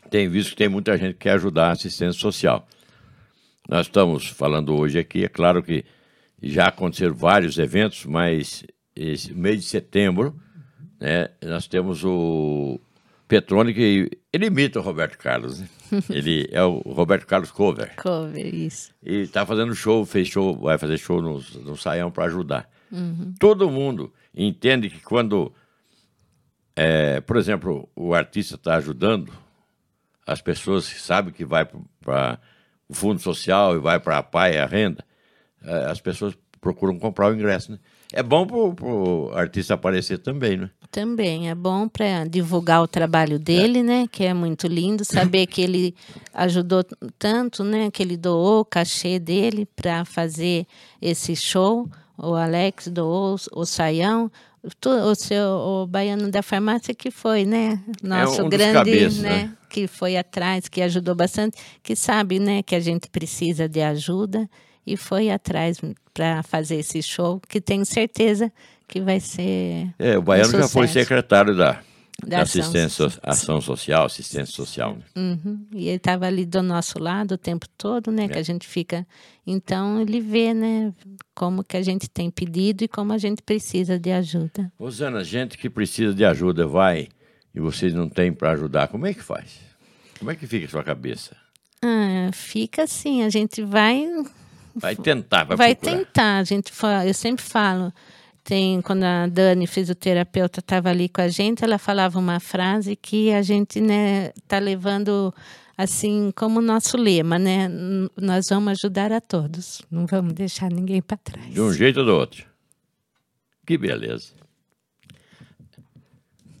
tem 0.09 0.27
visto 0.27 0.51
que 0.51 0.55
tem 0.55 0.69
muita 0.69 0.97
gente 0.97 1.13
que 1.13 1.19
quer 1.19 1.31
ajudar 1.31 1.67
a 1.67 1.71
assistência 1.71 2.19
social. 2.19 2.67
Nós 3.67 3.87
estamos 3.87 4.27
falando 4.27 4.75
hoje 4.75 4.99
aqui, 4.99 5.23
é 5.23 5.27
claro 5.27 5.61
que 5.61 5.83
já 6.41 6.67
aconteceram 6.67 7.13
vários 7.13 7.57
eventos, 7.57 8.05
mas 8.05 8.63
esse 8.95 9.33
mês 9.33 9.61
de 9.61 9.65
setembro, 9.65 10.39
né, 10.99 11.29
nós 11.43 11.67
temos 11.67 12.03
o 12.03 12.79
Petrone, 13.27 13.73
que 13.73 14.09
ele 14.31 14.45
imita 14.45 14.79
o 14.79 14.81
Roberto 14.81 15.17
Carlos, 15.17 15.59
né? 15.59 15.67
Ele 16.09 16.47
é 16.51 16.63
o 16.63 16.79
Roberto 16.79 17.25
Carlos 17.25 17.51
Cover. 17.51 17.95
Cover, 17.95 18.53
isso. 18.53 18.91
E 19.01 19.21
está 19.21 19.45
fazendo 19.45 19.73
show, 19.73 20.05
fez 20.05 20.27
show, 20.27 20.57
vai 20.57 20.77
fazer 20.77 20.97
show 20.97 21.21
no, 21.21 21.41
no 21.61 21.77
Saião 21.77 22.11
para 22.11 22.25
ajudar. 22.25 22.69
Todo 23.39 23.69
mundo 23.69 24.13
entende 24.33 24.89
que 24.89 24.99
quando, 24.99 25.53
é, 26.75 27.21
por 27.21 27.37
exemplo, 27.37 27.89
o 27.95 28.13
artista 28.13 28.55
está 28.55 28.75
ajudando, 28.75 29.31
as 30.25 30.41
pessoas 30.41 30.85
sabem 30.85 31.33
que 31.33 31.45
vai 31.45 31.65
para 32.01 32.39
o 32.87 32.93
fundo 32.93 33.19
social 33.19 33.75
e 33.75 33.79
vai 33.79 33.99
para 33.99 34.17
a 34.17 34.23
PAI, 34.23 34.57
a 34.57 34.65
renda, 34.65 35.05
é, 35.63 35.85
as 35.85 35.99
pessoas 35.99 36.37
procuram 36.59 36.97
comprar 36.99 37.31
o 37.31 37.33
ingresso. 37.33 37.71
Né? 37.71 37.79
É 38.13 38.23
bom 38.23 38.45
para 38.45 38.85
o 38.85 39.31
artista 39.33 39.73
aparecer 39.73 40.19
também, 40.19 40.57
né? 40.57 40.69
Também 40.89 41.49
é 41.49 41.55
bom 41.55 41.87
para 41.87 42.25
divulgar 42.25 42.81
o 42.81 42.87
trabalho 42.87 43.37
dele, 43.37 43.79
é. 43.79 43.83
né? 43.83 44.07
Que 44.09 44.23
é 44.23 44.33
muito 44.33 44.67
lindo 44.67 45.03
saber 45.03 45.47
que 45.47 45.61
ele 45.61 45.93
ajudou 46.33 46.83
tanto, 47.19 47.63
né? 47.63 47.91
Que 47.91 48.01
ele 48.01 48.15
doou 48.15 48.61
o 48.61 48.65
cachê 48.65 49.19
dele 49.19 49.65
para 49.75 50.05
fazer 50.05 50.65
esse 51.01 51.35
show. 51.35 51.89
O 52.17 52.33
Alex 52.33 52.87
doou 52.87 53.35
o 53.53 53.65
saião, 53.65 54.31
o 54.63 55.15
seu 55.15 55.45
o 55.45 55.87
baiano 55.87 56.31
da 56.31 56.41
farmácia 56.41 56.93
que 56.93 57.11
foi, 57.11 57.45
né? 57.45 57.79
Nosso 58.01 58.41
é 58.41 58.43
um 58.43 58.49
grande, 58.49 58.73
cabeças, 58.73 59.19
né? 59.19 59.29
né? 59.29 59.53
Que 59.69 59.87
foi 59.87 60.17
atrás, 60.17 60.67
que 60.67 60.81
ajudou 60.81 61.13
bastante, 61.13 61.57
que 61.83 61.95
sabe, 61.95 62.39
né? 62.39 62.63
Que 62.63 62.75
a 62.75 62.79
gente 62.79 63.09
precisa 63.09 63.69
de 63.69 63.81
ajuda 63.81 64.49
e 64.85 64.97
foi 64.97 65.29
atrás 65.29 65.79
para 66.13 66.41
fazer 66.41 66.77
esse 66.77 67.03
show, 67.03 67.39
que 67.47 67.61
tenho 67.61 67.85
certeza 67.85 68.51
que 68.87 69.01
vai 69.01 69.19
ser. 69.19 69.93
É, 69.99 70.17
o 70.17 70.21
Baiano 70.21 70.57
um 70.57 70.61
já 70.61 70.67
foi 70.67 70.87
secretário 70.87 71.55
da, 71.55 71.79
Da 72.25 72.41
ação 72.41 72.61
assistência, 72.61 73.09
so- 73.09 73.19
ação 73.21 73.61
social, 73.61 74.05
assistência 74.05 74.53
social. 74.53 74.95
né? 74.95 75.03
Uhum. 75.15 75.67
E 75.71 75.87
ele 75.87 75.97
estava 75.97 76.25
ali 76.25 76.45
do 76.45 76.63
nosso 76.63 76.97
lado 76.97 77.33
o 77.33 77.37
tempo 77.37 77.67
todo, 77.77 78.11
né? 78.11 78.25
É. 78.25 78.27
Que 78.27 78.39
a 78.39 78.43
gente 78.43 78.67
fica. 78.67 79.05
Então 79.45 80.01
ele 80.01 80.19
vê, 80.19 80.53
né? 80.53 80.91
Como 81.35 81.63
que 81.63 81.77
a 81.77 81.81
gente 81.83 82.09
tem 82.09 82.31
pedido 82.31 82.83
e 82.83 82.87
como 82.87 83.13
a 83.13 83.17
gente 83.19 83.41
precisa 83.43 83.99
de 83.99 84.11
ajuda. 84.11 84.71
Rosana, 84.79 85.23
gente 85.23 85.57
que 85.59 85.69
precisa 85.69 86.13
de 86.13 86.25
ajuda 86.25 86.65
vai 86.65 87.07
e 87.53 87.59
vocês 87.59 87.93
não 87.93 88.09
têm 88.09 88.33
para 88.33 88.51
ajudar, 88.53 88.87
como 88.87 89.05
é 89.05 89.13
que 89.13 89.21
faz? 89.21 89.59
Como 90.17 90.31
é 90.31 90.35
que 90.35 90.47
fica 90.47 90.65
a 90.65 90.69
sua 90.69 90.83
cabeça? 90.83 91.35
Ah, 91.83 92.31
fica 92.33 92.83
assim, 92.83 93.21
a 93.23 93.29
gente 93.29 93.61
vai 93.61 94.07
Vai 94.75 94.95
tentar, 94.95 95.43
vai, 95.43 95.55
vai 95.57 95.75
procurar. 95.75 95.97
tentar. 96.05 96.37
A 96.39 96.43
gente 96.43 96.71
eu 97.05 97.13
sempre 97.13 97.43
falo. 97.45 97.93
Tem, 98.47 98.81
quando 98.81 99.03
a 99.03 99.27
Dani, 99.27 99.67
fisioterapeuta, 99.67 100.61
estava 100.61 100.87
ali 100.87 101.09
com 101.09 101.19
a 101.19 101.27
gente, 101.27 101.65
ela 101.65 101.77
falava 101.77 102.17
uma 102.17 102.39
frase 102.39 102.95
que 102.95 103.29
a 103.33 103.41
gente 103.41 103.81
né, 103.81 104.29
tá 104.47 104.57
levando 104.57 105.35
assim 105.77 106.31
como 106.33 106.61
nosso 106.61 106.95
lema, 106.95 107.37
né? 107.37 107.67
Nós 108.15 108.45
vamos 108.49 108.71
ajudar 108.71 109.11
a 109.11 109.19
todos, 109.19 109.81
não 109.91 110.05
vamos 110.05 110.31
deixar 110.31 110.71
ninguém 110.71 111.01
para 111.01 111.17
trás. 111.17 111.53
De 111.53 111.59
um 111.59 111.73
jeito 111.73 111.99
ou 111.99 112.05
do 112.05 112.15
outro. 112.15 112.45
Que 113.65 113.77
beleza. 113.77 114.31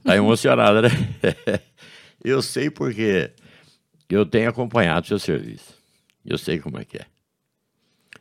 Tá 0.03 0.13
emocionada, 0.13 0.81
né? 0.81 0.89
Eu 2.21 2.41
sei 2.41 2.69
porque 2.69 3.31
eu 4.09 4.25
tenho 4.25 4.49
acompanhado 4.49 5.07
seu 5.07 5.19
serviço. 5.19 5.73
Eu 6.25 6.37
sei 6.37 6.59
como 6.59 6.77
é 6.79 6.83
que 6.83 6.97
é. 6.97 7.05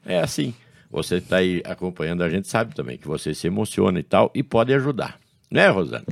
É 0.05 0.20
assim. 0.20 0.55
Você 0.90 1.16
está 1.16 1.38
aí 1.38 1.62
acompanhando 1.64 2.22
a 2.22 2.29
gente, 2.29 2.49
sabe 2.49 2.75
também 2.75 2.96
que 2.96 3.07
você 3.07 3.35
se 3.35 3.46
emociona 3.46 3.99
e 3.99 4.03
tal, 4.03 4.31
e 4.35 4.42
pode 4.42 4.72
ajudar. 4.72 5.18
Né, 5.51 5.68
Rosana? 5.68 6.05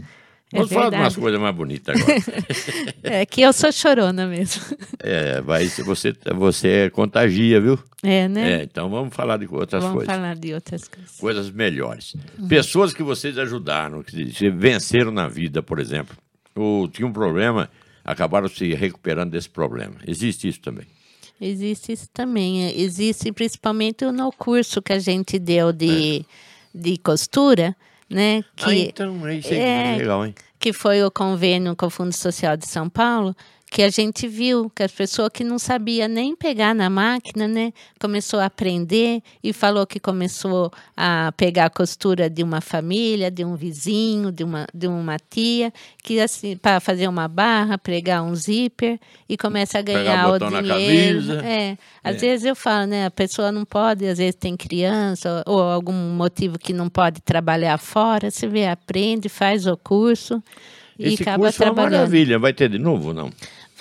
É 0.52 0.58
Vamos 0.58 0.72
falar 0.72 0.90
de 0.90 0.96
umas 0.96 1.16
coisas 1.16 1.40
mais 1.40 1.54
bonitas 1.54 2.00
agora. 2.00 2.20
É 3.02 3.26
que 3.26 3.42
eu 3.42 3.52
sou 3.52 3.72
chorona 3.72 4.26
mesmo. 4.26 4.62
é, 5.00 5.40
vai, 5.40 5.66
você, 5.66 6.14
você 6.32 6.90
contagia, 6.90 7.60
viu? 7.60 7.78
É, 8.02 8.28
né? 8.28 8.52
É, 8.52 8.62
então 8.62 8.88
vamos 8.88 9.12
falar 9.12 9.36
de 9.36 9.46
outras 9.46 9.82
vamos 9.82 9.96
coisas. 9.96 10.14
falar 10.14 10.36
de 10.36 10.54
outras 10.54 10.86
coisas. 10.86 11.16
coisas 11.18 11.50
melhores. 11.50 12.14
Pessoas 12.48 12.92
que 12.94 13.02
vocês 13.02 13.36
ajudaram, 13.36 14.02
que 14.02 14.48
venceram 14.50 15.10
na 15.10 15.26
vida, 15.26 15.60
por 15.60 15.80
exemplo, 15.80 16.16
ou 16.54 16.86
tinham 16.86 17.08
um 17.08 17.12
problema, 17.12 17.68
acabaram 18.04 18.46
se 18.46 18.72
recuperando 18.74 19.32
desse 19.32 19.50
problema. 19.50 19.96
Existe 20.06 20.46
isso 20.46 20.60
também. 20.60 20.86
Existe 21.40 21.92
isso 21.92 22.08
também. 22.12 22.64
é, 22.66 22.78
Existe 22.80 23.30
principalmente 23.32 24.04
no 24.06 24.30
curso 24.32 24.80
que 24.80 24.92
a 24.92 24.98
gente 24.98 25.38
deu 25.38 25.72
de, 25.72 26.24
de 26.74 26.96
costura, 26.98 27.76
né? 28.08 28.42
Que, 28.56 28.64
ah, 28.70 28.74
então, 28.74 29.30
isso 29.30 29.52
é- 29.52 29.94
é 29.94 29.96
legal, 29.96 30.24
hein? 30.26 30.34
que 30.58 30.72
foi 30.72 31.02
o 31.02 31.10
convênio 31.10 31.76
com 31.76 31.86
o 31.86 31.90
Fundo 31.90 32.12
Social 32.14 32.56
de 32.56 32.66
São 32.66 32.88
Paulo, 32.88 33.36
que 33.74 33.82
a 33.82 33.88
gente 33.88 34.28
viu 34.28 34.70
que 34.70 34.84
as 34.84 34.92
pessoas 34.92 35.30
que 35.34 35.42
não 35.42 35.58
sabia 35.58 36.06
nem 36.06 36.36
pegar 36.36 36.72
na 36.76 36.88
máquina, 36.88 37.48
né, 37.48 37.72
começou 37.98 38.38
a 38.38 38.44
aprender 38.44 39.20
e 39.42 39.52
falou 39.52 39.84
que 39.84 39.98
começou 39.98 40.70
a 40.96 41.32
pegar 41.36 41.64
a 41.64 41.70
costura 41.70 42.30
de 42.30 42.44
uma 42.44 42.60
família, 42.60 43.32
de 43.32 43.44
um 43.44 43.56
vizinho, 43.56 44.30
de 44.30 44.44
uma, 44.44 44.64
de 44.72 44.86
uma 44.86 45.16
tia, 45.18 45.72
que 46.04 46.20
assim, 46.20 46.56
para 46.56 46.78
fazer 46.78 47.08
uma 47.08 47.26
barra, 47.26 47.76
pregar 47.76 48.22
um 48.22 48.32
zíper 48.36 48.96
e 49.28 49.36
começa 49.36 49.80
a 49.80 49.82
ganhar 49.82 50.30
o 50.30 50.38
dinheiro. 50.38 51.32
É, 51.44 51.76
às 52.04 52.14
É. 52.14 52.18
vezes 52.20 52.46
eu 52.46 52.54
falo, 52.54 52.86
né, 52.86 53.06
a 53.06 53.10
pessoa 53.10 53.50
não 53.50 53.64
pode, 53.64 54.06
às 54.06 54.18
vezes 54.18 54.36
tem 54.36 54.56
criança 54.56 55.42
ou, 55.48 55.56
ou 55.56 55.62
algum 55.62 55.92
motivo 56.14 56.60
que 56.60 56.72
não 56.72 56.88
pode 56.88 57.20
trabalhar 57.22 57.76
fora, 57.78 58.30
você 58.30 58.46
vê, 58.46 58.68
aprende, 58.68 59.28
faz 59.28 59.66
o 59.66 59.76
curso 59.76 60.40
e 60.96 61.14
Esse 61.14 61.24
acaba 61.24 61.46
curso 61.46 61.60
é 61.60 61.66
uma 61.66 61.74
trabalhando. 61.74 61.98
maravilha. 62.02 62.38
Vai 62.38 62.52
ter 62.52 62.68
de 62.68 62.78
novo 62.78 63.12
não? 63.12 63.28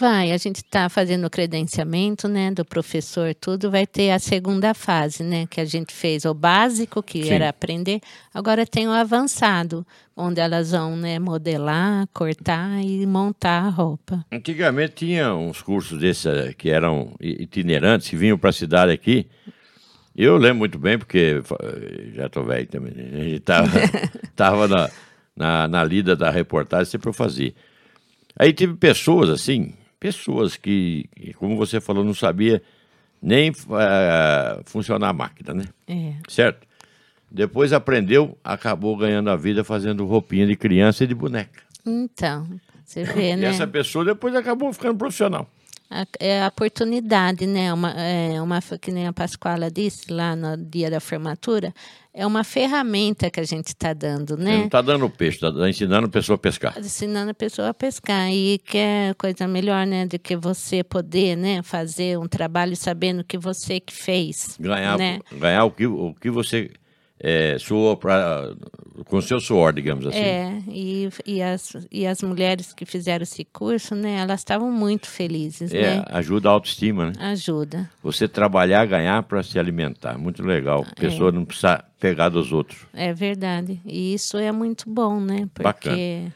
Vai, 0.03 0.33
a 0.33 0.37
gente 0.37 0.57
está 0.57 0.89
fazendo 0.89 1.27
o 1.27 1.29
credenciamento, 1.29 2.27
né, 2.27 2.51
do 2.51 2.65
professor, 2.65 3.33
tudo. 3.33 3.71
Vai 3.71 3.87
ter 3.87 4.11
a 4.11 4.19
segunda 4.19 4.73
fase, 4.73 5.23
né, 5.23 5.47
que 5.49 5.61
a 5.61 5.65
gente 5.65 5.93
fez 5.93 6.25
o 6.25 6.33
básico, 6.33 7.01
que 7.01 7.23
Sim. 7.23 7.29
era 7.31 7.47
aprender. 7.47 8.01
Agora 8.33 8.65
tem 8.67 8.85
o 8.85 8.91
avançado, 8.91 9.87
onde 10.13 10.41
elas 10.41 10.71
vão, 10.71 10.97
né, 10.97 11.19
modelar, 11.19 12.05
cortar 12.13 12.83
e 12.83 13.05
montar 13.05 13.63
a 13.63 13.69
roupa. 13.69 14.25
Antigamente 14.29 14.93
tinha 15.05 15.33
uns 15.33 15.61
cursos 15.61 15.97
desses 15.97 16.25
eh, 16.25 16.53
que 16.53 16.69
eram 16.69 17.15
itinerantes, 17.21 18.09
que 18.09 18.17
vinham 18.17 18.37
para 18.37 18.49
a 18.49 18.53
cidade 18.53 18.91
aqui. 18.91 19.25
Eu 20.13 20.35
lembro 20.35 20.59
muito 20.59 20.77
bem, 20.77 20.97
porque 20.99 21.39
fa- 21.45 21.55
já 22.13 22.25
estou 22.25 22.43
velho 22.43 22.67
também. 22.67 22.91
né? 22.93 23.09
A 23.13 23.23
gente 23.23 23.35
estava 23.37 23.69
tava 24.35 24.67
na, 24.67 24.89
na, 25.33 25.67
na 25.69 25.81
lida 25.85 26.13
da 26.13 26.29
reportagem, 26.29 26.91
sempre 26.91 27.07
eu 27.07 27.13
fazia. 27.13 27.53
Aí 28.37 28.51
tive 28.51 28.73
pessoas 28.75 29.29
assim, 29.29 29.73
pessoas 30.07 30.57
que, 30.57 31.05
como 31.37 31.55
você 31.55 31.79
falou, 31.79 32.03
não 32.03 32.13
sabia 32.13 32.61
nem 33.21 33.49
eh, 33.51 34.61
funcionar 34.65 35.07
a 35.07 35.13
máquina, 35.13 35.53
né? 35.53 35.63
É, 35.87 36.15
Certo? 36.27 36.67
Depois 37.31 37.71
aprendeu, 37.71 38.37
acabou 38.43 38.97
ganhando 38.97 39.29
a 39.29 39.35
vida 39.37 39.63
fazendo 39.63 40.05
roupinha 40.05 40.45
de 40.45 40.57
criança 40.57 41.05
e 41.05 41.07
de 41.07 41.15
boneca. 41.15 41.63
então, 41.85 42.45
você 42.85 43.05
vê, 43.05 43.31
E 43.31 43.35
né? 43.37 43.47
essa 43.47 43.65
pessoa 43.65 44.03
depois 44.03 44.35
acabou 44.35 44.71
ficando 44.73 44.97
profissional. 44.97 45.49
A, 45.95 46.07
é 46.19 46.41
a 46.41 46.47
oportunidade, 46.47 47.45
né? 47.45 47.71
Uma, 47.71 47.91
é 47.91 48.41
uma, 48.41 48.59
que 48.81 48.91
nem 48.91 49.05
a 49.05 49.13
Pascoala 49.13 49.69
disse 49.69 50.11
lá 50.11 50.35
no 50.35 50.57
dia 50.57 50.89
da 50.89 50.99
formatura, 50.99 51.71
é 52.11 52.25
uma 52.25 52.43
ferramenta 52.43 53.29
que 53.29 53.39
a 53.39 53.43
gente 53.43 53.67
está 53.67 53.93
dando, 53.93 54.35
Você 54.35 54.43
né? 54.43 54.57
não 54.57 54.65
está 54.65 54.81
dando 54.81 55.07
peixe, 55.09 55.37
está 55.45 55.69
ensinando 55.69 56.07
a 56.07 56.09
pessoa 56.09 56.35
a 56.35 56.39
pescar. 56.39 56.73
ensinando 56.79 57.29
a 57.29 57.33
pessoa 57.33 57.69
a 57.69 57.73
pescar 57.73 58.31
e 58.31 58.57
que 58.57 58.77
é 58.77 59.13
coisa 59.17 59.47
melhor, 59.47 59.85
né, 59.85 60.07
do 60.07 60.17
que 60.17 60.35
você 60.35 60.83
poder, 60.83 61.35
né, 61.35 61.61
fazer 61.61 62.17
um 62.17 62.27
trabalho 62.27 62.75
sabendo 62.75 63.23
que 63.23 63.37
você 63.37 63.79
que 63.79 63.93
fez, 63.93 64.57
Ganhar, 64.59 64.97
né? 64.97 65.19
ganhar 65.31 65.65
o, 65.65 65.71
que, 65.71 65.85
o 65.85 66.13
que 66.19 66.29
você 66.31 66.71
é, 67.25 67.57
suou 67.57 67.95
pra, 67.95 68.53
com 69.05 69.21
seu 69.21 69.39
suor, 69.39 69.71
digamos 69.71 70.05
assim. 70.05 70.17
É, 70.19 70.61
e, 70.67 71.09
e, 71.25 71.41
as, 71.41 71.87
e 71.89 72.05
as 72.05 72.21
mulheres 72.21 72.73
que 72.73 72.85
fizeram 72.85 73.23
esse 73.23 73.45
curso, 73.45 73.95
né, 73.95 74.17
elas 74.19 74.41
estavam 74.41 74.69
muito 74.69 75.07
felizes, 75.07 75.73
É, 75.73 75.97
né? 75.97 76.05
ajuda 76.09 76.49
a 76.49 76.51
autoestima, 76.51 77.05
né? 77.07 77.13
Ajuda. 77.31 77.89
Você 78.03 78.27
trabalhar, 78.27 78.85
ganhar 78.85 79.23
para 79.23 79.41
se 79.41 79.57
alimentar. 79.57 80.17
Muito 80.17 80.43
legal. 80.43 80.85
A 80.91 80.95
pessoa 80.99 81.31
não 81.31 81.45
precisa 81.45 81.81
pegar 81.97 82.27
dos 82.27 82.51
outros. 82.51 82.81
É 82.93 83.13
verdade. 83.13 83.79
E 83.85 84.13
isso 84.13 84.37
é 84.37 84.51
muito 84.51 84.89
bom, 84.89 85.21
né? 85.21 85.47
Porque 85.53 85.63
Bacana. 85.63 86.33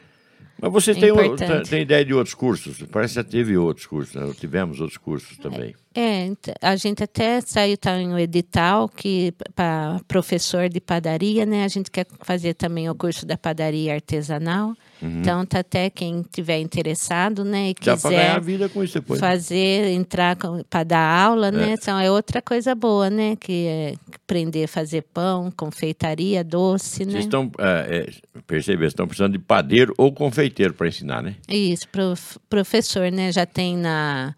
Mas 0.60 0.72
você 0.72 0.90
É 0.90 1.60
tem 1.62 1.82
ideia 1.82 2.04
de 2.04 2.12
outros 2.12 2.34
cursos? 2.34 2.82
Parece 2.90 3.14
que 3.14 3.20
já 3.20 3.24
teve 3.24 3.56
outros 3.56 3.86
cursos, 3.86 4.14
né? 4.14 4.32
Tivemos 4.38 4.80
outros 4.80 4.98
cursos 4.98 5.36
também. 5.38 5.74
É, 5.94 6.32
a 6.60 6.76
gente 6.76 7.02
até 7.02 7.40
saiu 7.40 7.76
tá 7.76 7.98
em 7.98 8.08
um 8.08 8.18
edital 8.18 8.88
que 8.88 9.32
para 9.54 10.00
professor 10.06 10.68
de 10.68 10.80
padaria, 10.80 11.46
né? 11.46 11.64
A 11.64 11.68
gente 11.68 11.90
quer 11.90 12.06
fazer 12.20 12.54
também 12.54 12.88
o 12.88 12.94
curso 12.94 13.24
da 13.24 13.36
padaria 13.36 13.94
artesanal. 13.94 14.74
Então 15.00 15.46
tá 15.46 15.60
até 15.60 15.88
quem 15.88 16.22
tiver 16.22 16.58
interessado, 16.58 17.44
né, 17.44 17.70
e 17.70 17.74
para 17.74 17.94
ganhar 17.94 18.32
a 18.32 18.34
quiser 18.34 18.40
vida 18.40 18.68
com 18.68 18.82
isso 18.82 18.94
depois. 18.94 19.20
fazer 19.20 19.92
entrar 19.92 20.36
para 20.68 20.84
dar 20.84 21.22
aula, 21.22 21.52
né? 21.52 21.76
Então 21.80 21.98
é 21.98 22.10
outra 22.10 22.42
coisa 22.42 22.74
boa, 22.74 23.08
né, 23.08 23.36
que 23.36 23.66
é 23.66 23.94
aprender 24.12 24.64
a 24.64 24.68
fazer 24.68 25.02
pão, 25.02 25.52
confeitaria, 25.56 26.42
doce, 26.42 27.04
né? 27.04 27.12
Vocês 27.12 27.24
estão, 27.24 27.50
é, 27.58 28.08
é, 28.08 28.40
percebe, 28.46 28.84
estão 28.86 29.06
precisando 29.06 29.32
de 29.32 29.38
padeiro 29.38 29.94
ou 29.96 30.12
confeiteiro 30.12 30.47
para 30.74 30.88
ensinar, 30.88 31.22
né? 31.22 31.36
Isso, 31.48 31.88
prof- 31.88 32.38
professor, 32.48 33.10
né? 33.12 33.30
Já 33.32 33.44
tem 33.46 33.76
na, 33.76 34.34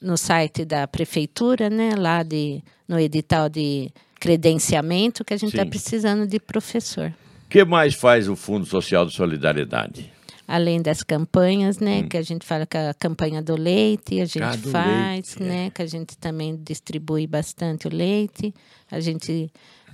no 0.00 0.16
site 0.16 0.64
da 0.64 0.86
prefeitura, 0.86 1.68
né? 1.70 1.94
Lá 1.96 2.22
de, 2.22 2.62
no 2.88 2.98
edital 2.98 3.48
de 3.48 3.90
credenciamento 4.18 5.24
que 5.24 5.34
a 5.34 5.36
gente 5.36 5.50
está 5.50 5.64
precisando 5.66 6.26
de 6.26 6.38
professor. 6.38 7.12
O 7.46 7.48
que 7.48 7.64
mais 7.64 7.94
faz 7.94 8.28
o 8.28 8.36
Fundo 8.36 8.66
Social 8.66 9.06
de 9.06 9.12
Solidariedade? 9.14 10.12
Além 10.46 10.82
das 10.82 11.02
campanhas, 11.04 11.78
né, 11.78 12.02
que 12.02 12.16
a 12.16 12.22
gente 12.22 12.44
fala 12.44 12.66
que 12.66 12.76
a 12.76 12.92
campanha 12.92 13.40
do 13.40 13.54
leite, 13.56 14.20
a 14.20 14.24
gente 14.24 14.42
Hum. 14.44 14.60
Do 14.62 14.70
faz, 14.70 15.36
leite, 15.36 15.42
é. 15.42 15.46
né, 15.46 15.70
que 15.70 15.80
a 15.80 15.86
gente 15.86 16.18
também 16.18 16.56
distribui 16.60 17.26
bastante 17.26 17.86
o 17.86 17.90
leite. 17.94 18.52
A 18.90 18.98
gente 18.98 19.48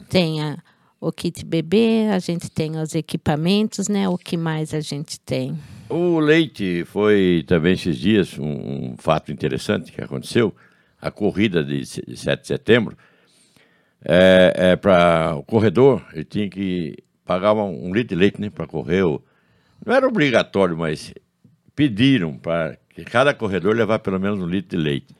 tem 0.09 0.43
a, 0.43 0.57
o 1.01 1.13
kit 1.13 1.45
bebê, 1.45 2.09
a 2.13 2.19
gente 2.19 2.51
tem 2.51 2.77
os 2.79 2.95
equipamentos, 2.95 3.89
né, 3.89 4.09
o 4.09 4.17
que 4.19 4.37
mais 4.37 4.73
a 4.75 4.81
gente 4.81 5.21
tem? 5.21 5.57
O 5.89 6.19
leite 6.19 6.85
foi 6.87 7.45
também 7.47 7.75
esses 7.75 7.97
dias 7.97 8.39
um, 8.39 8.45
um 8.93 8.95
fato 8.99 9.31
interessante 9.31 9.93
que 9.93 10.01
aconteceu. 10.03 10.55
A 11.01 11.11
corrida 11.11 11.63
de 11.63 11.85
se- 11.87 12.03
7 12.17 12.41
de 12.41 12.47
setembro, 12.49 12.97
é, 14.05 14.53
é 14.73 14.77
para 14.77 15.35
o 15.37 15.43
corredor, 15.43 16.05
ele 16.13 16.25
tinha 16.25 16.49
que 16.49 16.97
pagar 17.25 17.53
um, 17.55 17.89
um 17.89 17.93
litro 17.95 18.15
de 18.17 18.21
leite 18.21 18.41
né, 18.41 18.51
para 18.51 18.67
correr. 18.67 19.03
o- 19.03 19.23
Não 19.85 19.95
era 19.95 20.07
obrigatório, 20.09 20.77
mas 20.77 21.13
pediram 21.75 22.37
para 22.37 22.77
que 22.91 23.05
cada 23.05 23.35
corredor 23.35 23.77
levar 23.77 23.99
pelo 23.99 24.19
menos 24.19 24.41
um 24.41 24.47
litro 24.47 24.77
de 24.77 24.83
leite. 24.83 25.15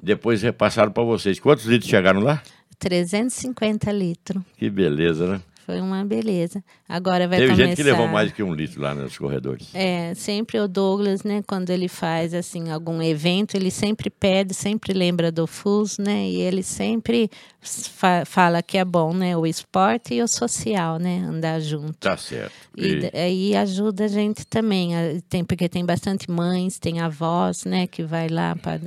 Depois 0.00 0.42
repassaram 0.42 0.92
para 0.92 1.02
vocês. 1.02 1.40
Quantos 1.40 1.64
litros 1.64 1.90
chegaram 1.90 2.20
lá? 2.20 2.40
350 2.80 3.92
litros. 3.92 4.42
Que 4.56 4.68
beleza, 4.70 5.26
né? 5.26 5.40
Foi 5.66 5.80
uma 5.80 6.04
beleza. 6.04 6.64
Agora 6.88 7.28
vai 7.28 7.38
Teve 7.38 7.52
começar... 7.52 7.68
gente 7.68 7.76
que 7.76 7.82
levou 7.84 8.08
mais 8.08 8.32
que 8.32 8.42
um 8.42 8.52
litro 8.52 8.80
lá 8.82 8.92
nos 8.92 9.16
corredores. 9.16 9.68
É, 9.72 10.12
sempre 10.14 10.58
o 10.58 10.66
Douglas, 10.66 11.22
né, 11.22 11.44
quando 11.46 11.70
ele 11.70 11.86
faz 11.86 12.34
assim 12.34 12.72
algum 12.72 13.00
evento, 13.00 13.54
ele 13.54 13.70
sempre 13.70 14.10
pede, 14.10 14.52
sempre 14.52 14.92
lembra 14.92 15.30
do 15.30 15.46
FUS, 15.46 15.96
né, 15.98 16.28
e 16.28 16.40
ele 16.40 16.64
sempre 16.64 17.30
fa- 17.60 18.24
fala 18.26 18.62
que 18.64 18.78
é 18.78 18.84
bom, 18.84 19.14
né, 19.14 19.36
o 19.36 19.46
esporte 19.46 20.14
e 20.14 20.22
o 20.22 20.26
social, 20.26 20.98
né, 20.98 21.18
andar 21.24 21.60
junto. 21.60 21.94
Tá 22.00 22.16
certo. 22.16 22.52
E 22.76 23.08
E- 23.14 23.54
ajuda 23.56 24.06
a 24.06 24.08
gente 24.08 24.44
também, 24.44 24.90
tem, 25.28 25.44
porque 25.44 25.68
tem 25.68 25.84
bastante 25.84 26.28
mães, 26.28 26.80
tem 26.80 26.98
avós, 26.98 27.64
né, 27.64 27.86
que 27.86 28.02
vai 28.02 28.28
lá 28.28 28.56
para... 28.56 28.80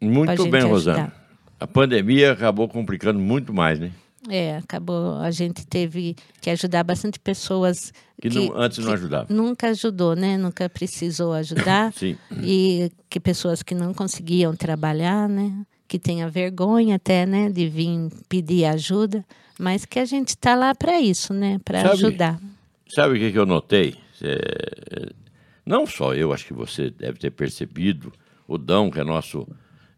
Muito 0.00 0.46
bem, 0.48 0.62
ajudar. 0.62 0.66
Rosana. 0.68 1.12
A 1.60 1.66
pandemia 1.66 2.32
acabou 2.32 2.68
complicando 2.68 3.18
muito 3.18 3.52
mais, 3.52 3.78
né? 3.78 3.90
É, 4.28 4.56
acabou, 4.58 5.16
a 5.18 5.30
gente 5.30 5.66
teve 5.66 6.14
que 6.40 6.50
ajudar 6.50 6.82
bastante 6.84 7.18
pessoas 7.18 7.92
Que, 8.20 8.28
não- 8.28 8.52
antes 8.56 8.78
não 8.78 8.92
ajudava. 8.92 9.26
nunca 9.32 9.68
ajudou, 9.70 10.14
né, 10.16 10.36
nunca 10.36 10.68
precisou 10.68 11.32
ajudar. 11.32 11.92
Sim. 11.94 12.16
e 12.42 12.90
que 13.08 13.18
pessoas 13.20 13.62
que 13.62 13.74
não 13.74 13.94
conseguiam 13.94 14.54
trabalhar, 14.54 15.28
né, 15.28 15.64
que 15.86 15.98
tenha 15.98 16.28
vergonha 16.28 16.96
até, 16.96 17.24
né, 17.24 17.48
de 17.48 17.68
vir 17.68 18.10
pedir 18.28 18.64
ajuda, 18.66 19.24
mas 19.58 19.84
que 19.84 19.98
a 19.98 20.04
gente 20.04 20.28
está 20.30 20.54
lá 20.54 20.74
para 20.74 21.00
isso, 21.00 21.32
né, 21.32 21.58
para 21.64 21.90
ajudar. 21.92 22.38
Sabe 22.88 23.16
o 23.16 23.18
que, 23.18 23.32
que 23.32 23.38
eu 23.38 23.46
notei? 23.46 23.94
É, 24.20 25.10
não 25.64 25.86
só 25.86 26.12
eu, 26.14 26.32
acho 26.32 26.44
que 26.46 26.52
você 26.54 26.90
deve 26.90 27.18
ter 27.18 27.30
percebido, 27.30 28.12
o 28.46 28.58
Dão, 28.58 28.90
que 28.90 28.98
é 28.98 29.04
nosso 29.04 29.46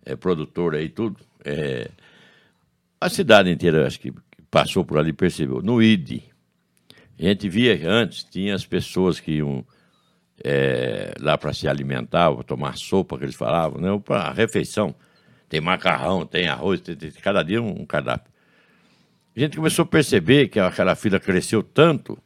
é, 0.05 0.14
produtor 0.14 0.75
aí, 0.75 0.88
tudo. 0.88 1.16
É, 1.44 1.90
a 3.00 3.09
cidade 3.09 3.50
inteira, 3.50 3.87
acho 3.87 4.00
que 4.00 4.12
passou 4.50 4.85
por 4.85 4.98
ali 4.98 5.12
percebeu. 5.12 5.62
No 5.62 5.83
ID, 5.83 6.22
a 7.18 7.22
gente 7.22 7.48
via 7.48 7.79
antes, 7.88 8.24
tinha 8.24 8.55
as 8.55 8.66
pessoas 8.66 9.20
que 9.20 9.33
iam 9.33 9.64
é, 10.42 11.14
lá 11.20 11.37
para 11.37 11.53
se 11.53 11.68
alimentar, 11.68 12.33
para 12.33 12.42
tomar 12.42 12.76
sopa, 12.76 13.18
que 13.18 13.24
eles 13.24 13.35
falavam, 13.35 13.81
né? 13.81 14.03
para 14.05 14.22
a 14.22 14.33
refeição. 14.33 14.94
Tem 15.48 15.61
macarrão, 15.61 16.24
tem 16.24 16.48
arroz, 16.48 16.81
tem, 16.81 16.96
tem 16.96 17.11
cada 17.12 17.42
dia 17.42 17.61
um 17.61 17.85
cardápio. 17.85 18.31
A 19.37 19.40
gente 19.40 19.57
começou 19.57 19.85
a 19.85 19.87
perceber 19.87 20.48
que 20.48 20.59
aquela 20.59 20.94
fila 20.94 21.20
cresceu 21.20 21.62
tanto 21.62 22.18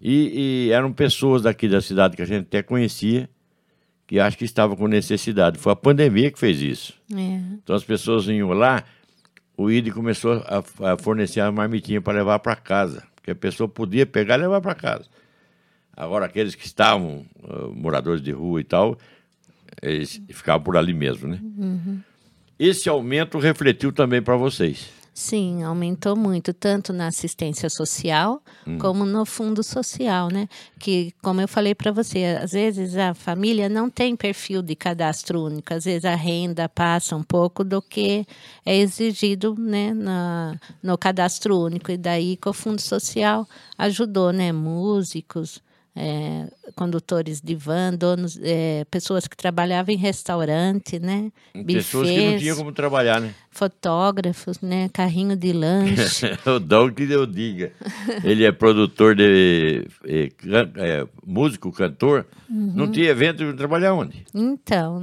e, 0.00 0.66
e 0.68 0.72
eram 0.72 0.92
pessoas 0.92 1.42
daqui 1.42 1.68
da 1.68 1.80
cidade 1.80 2.16
que 2.16 2.22
a 2.22 2.26
gente 2.26 2.46
até 2.46 2.62
conhecia 2.62 3.28
que 4.08 4.18
acho 4.18 4.38
que 4.38 4.44
estavam 4.46 4.74
com 4.74 4.88
necessidade. 4.88 5.58
Foi 5.58 5.70
a 5.70 5.76
pandemia 5.76 6.30
que 6.30 6.38
fez 6.38 6.60
isso. 6.62 6.94
É, 7.14 7.40
Então 7.62 7.76
as 7.76 7.84
pessoas 7.84 8.26
iam 8.26 8.48
lá, 8.48 8.82
o 9.54 9.70
ID 9.70 9.92
começou 9.92 10.42
a, 10.46 10.92
a 10.92 10.96
fornecer 10.96 11.40
a 11.40 11.52
marmitinha 11.52 12.00
para 12.00 12.16
levar 12.18 12.38
para 12.38 12.56
casa, 12.56 13.06
porque 13.14 13.30
a 13.30 13.34
pessoa 13.34 13.68
podia 13.68 14.06
pegar 14.06 14.36
e 14.38 14.42
levar 14.42 14.62
para 14.62 14.74
casa. 14.74 15.04
Agora 15.94 16.24
aqueles 16.24 16.54
que 16.54 16.64
estavam 16.64 17.26
ah, 17.44 17.68
moradores 17.74 18.22
de 18.22 18.30
rua 18.32 18.62
e 18.62 18.64
tal, 18.64 18.96
eles 19.82 20.22
ficavam 20.30 20.62
por 20.62 20.76
ali 20.78 20.94
mesmo, 20.94 21.28
né? 21.28 21.38
Esse 22.58 22.88
aumento 22.88 23.38
refletiu 23.38 23.92
também 23.92 24.22
para 24.22 24.36
vocês. 24.36 24.88
Sim, 25.18 25.64
aumentou 25.64 26.14
muito, 26.14 26.54
tanto 26.54 26.92
na 26.92 27.08
assistência 27.08 27.68
social 27.68 28.40
como 28.78 29.04
no 29.04 29.26
fundo 29.26 29.64
social, 29.64 30.28
né? 30.28 30.48
Que, 30.78 31.12
como 31.20 31.40
eu 31.40 31.48
falei 31.48 31.74
para 31.74 31.90
você, 31.90 32.38
às 32.40 32.52
vezes 32.52 32.96
a 32.96 33.12
família 33.14 33.68
não 33.68 33.90
tem 33.90 34.14
perfil 34.14 34.62
de 34.62 34.76
cadastro 34.76 35.42
único, 35.44 35.74
às 35.74 35.84
vezes 35.84 36.04
a 36.04 36.14
renda 36.14 36.68
passa 36.68 37.16
um 37.16 37.22
pouco 37.24 37.64
do 37.64 37.82
que 37.82 38.24
é 38.64 38.76
exigido, 38.76 39.56
né, 39.58 39.92
na, 39.92 40.56
no 40.80 40.96
cadastro 40.96 41.58
único, 41.58 41.90
e 41.90 41.96
daí 41.96 42.36
que 42.36 42.48
o 42.48 42.52
fundo 42.52 42.80
social 42.80 43.46
ajudou, 43.76 44.32
né? 44.32 44.52
Músicos, 44.52 45.60
é, 46.00 46.46
condutores 46.76 47.40
de 47.40 47.56
van, 47.56 47.92
donos, 47.94 48.38
é, 48.40 48.84
pessoas 48.88 49.26
que 49.26 49.36
trabalhavam 49.36 49.92
em 49.92 49.98
restaurante, 49.98 51.00
né? 51.00 51.32
Pessoas 51.66 52.08
que 52.08 52.30
não 52.30 52.38
tinham 52.38 52.56
como 52.56 52.70
trabalhar, 52.72 53.20
né? 53.20 53.34
fotógrafos, 53.50 54.60
né? 54.60 54.88
Carrinho 54.92 55.36
de 55.36 55.52
lanche. 55.52 56.26
o 56.46 56.60
Dom 56.60 56.92
que 56.92 57.02
eu 57.10 57.26
diga. 57.26 57.72
Ele 58.22 58.44
é 58.44 58.52
produtor 58.52 59.16
de. 59.16 59.84
can- 60.36 60.70
eh, 60.76 61.04
músico, 61.26 61.72
cantor. 61.72 62.24
Uhum. 62.48 62.72
Não 62.76 62.90
tinha 62.92 63.10
evento 63.10 63.44
de 63.44 63.52
trabalhar 63.54 63.94
onde? 63.94 64.24
Então, 64.32 65.00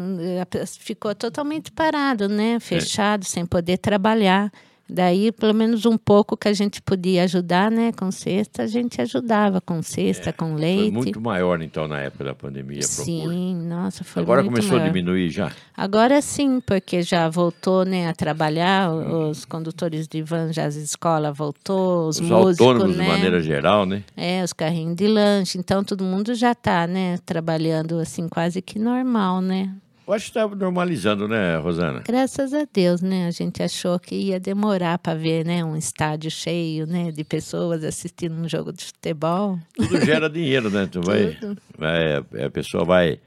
ficou 0.80 1.14
totalmente 1.14 1.70
parado, 1.72 2.24
É. 2.26 2.28
né? 2.30 2.60
Fechado, 2.62 3.26
sem 3.26 3.46
poder 3.46 3.78
trabalhar. 3.78 4.50
Daí, 4.88 5.32
pelo 5.32 5.54
menos 5.54 5.86
um 5.86 5.98
pouco 5.98 6.38
que 6.38 6.48
a 6.48 6.54
gente 6.54 6.80
podia 6.80 7.24
ajudar, 7.24 7.72
né? 7.72 7.92
Com 7.92 8.12
cesta, 8.12 8.62
a 8.64 8.68
gente 8.68 9.02
ajudava 9.02 9.60
com 9.60 9.82
cesta, 9.82 10.32
com 10.32 10.46
É, 10.46 10.50
Foi 10.52 10.60
leite. 10.62 10.94
muito 10.94 11.20
maior, 11.20 11.60
então, 11.62 11.88
na 11.88 12.00
época 12.02 12.24
da 12.24 12.36
pandemia, 12.36 12.82
a 12.84 12.88
procura. 12.88 13.06
Sim, 13.06 13.56
nossa, 13.68 14.04
foi 14.04 14.22
Agora 14.22 14.44
muito 14.44 14.54
começou 14.54 14.78
maior. 14.78 14.86
a 14.86 14.88
diminuir 14.92 15.30
já. 15.32 15.52
Agora 15.76 16.22
sim, 16.22 16.60
porque 16.60 17.02
já 17.02 17.28
voltou 17.30 17.84
né, 17.84 18.08
a 18.08 18.14
trabalhar, 18.14 18.92
os 18.94 19.44
condutores 19.44 20.08
de 20.08 20.22
van 20.22 20.54
já 20.54 20.66
as 20.66 20.76
escolas 20.76 21.36
voltou, 21.36 22.08
os, 22.08 22.20
Os 22.20 22.30
músicos, 22.30 22.62
autônomos, 22.62 22.96
né? 22.98 23.04
de 23.06 23.10
maneira 23.10 23.42
geral, 23.42 23.86
né? 23.88 24.04
É, 24.16 24.44
os 24.44 24.54
carrinhos 24.54 24.96
de 24.96 25.08
lanche, 25.08 25.58
então 25.58 25.84
todo 25.84 26.04
mundo 26.04 26.36
já 26.36 26.52
está, 26.52 26.86
né, 26.86 27.18
trabalhando 27.26 28.00
assim 28.00 28.30
quase 28.30 28.62
que 28.62 28.78
normal, 28.78 29.42
né? 29.42 29.74
Eu 30.08 30.14
acho 30.14 30.32
que 30.32 30.38
está 30.38 30.48
normalizando, 30.56 31.28
né, 31.28 31.58
Rosana? 31.58 32.04
Graças 32.08 32.54
a 32.54 32.68
Deus, 32.72 33.02
né? 33.02 33.26
A 33.28 33.32
gente 33.32 33.64
achou 33.64 34.00
que 34.00 34.14
ia 34.16 34.40
demorar 34.40 35.00
para 35.00 35.18
ver, 35.18 35.44
né, 35.46 35.64
um 35.66 35.76
estádio 35.76 36.30
cheio, 36.30 36.86
né, 36.86 37.12
de 37.12 37.24
pessoas 37.24 37.84
assistindo 37.84 38.34
um 38.36 38.48
jogo 38.48 38.72
de 38.72 38.86
futebol. 38.86 39.58
Tudo 39.76 40.06
gera 40.06 40.30
dinheiro, 40.30 40.70
né? 40.70 40.88
Tu 40.92 41.02
vai, 41.02 41.38
vai, 41.78 42.44
a 42.46 42.50
pessoa 42.52 42.86
vai, 42.86 43.20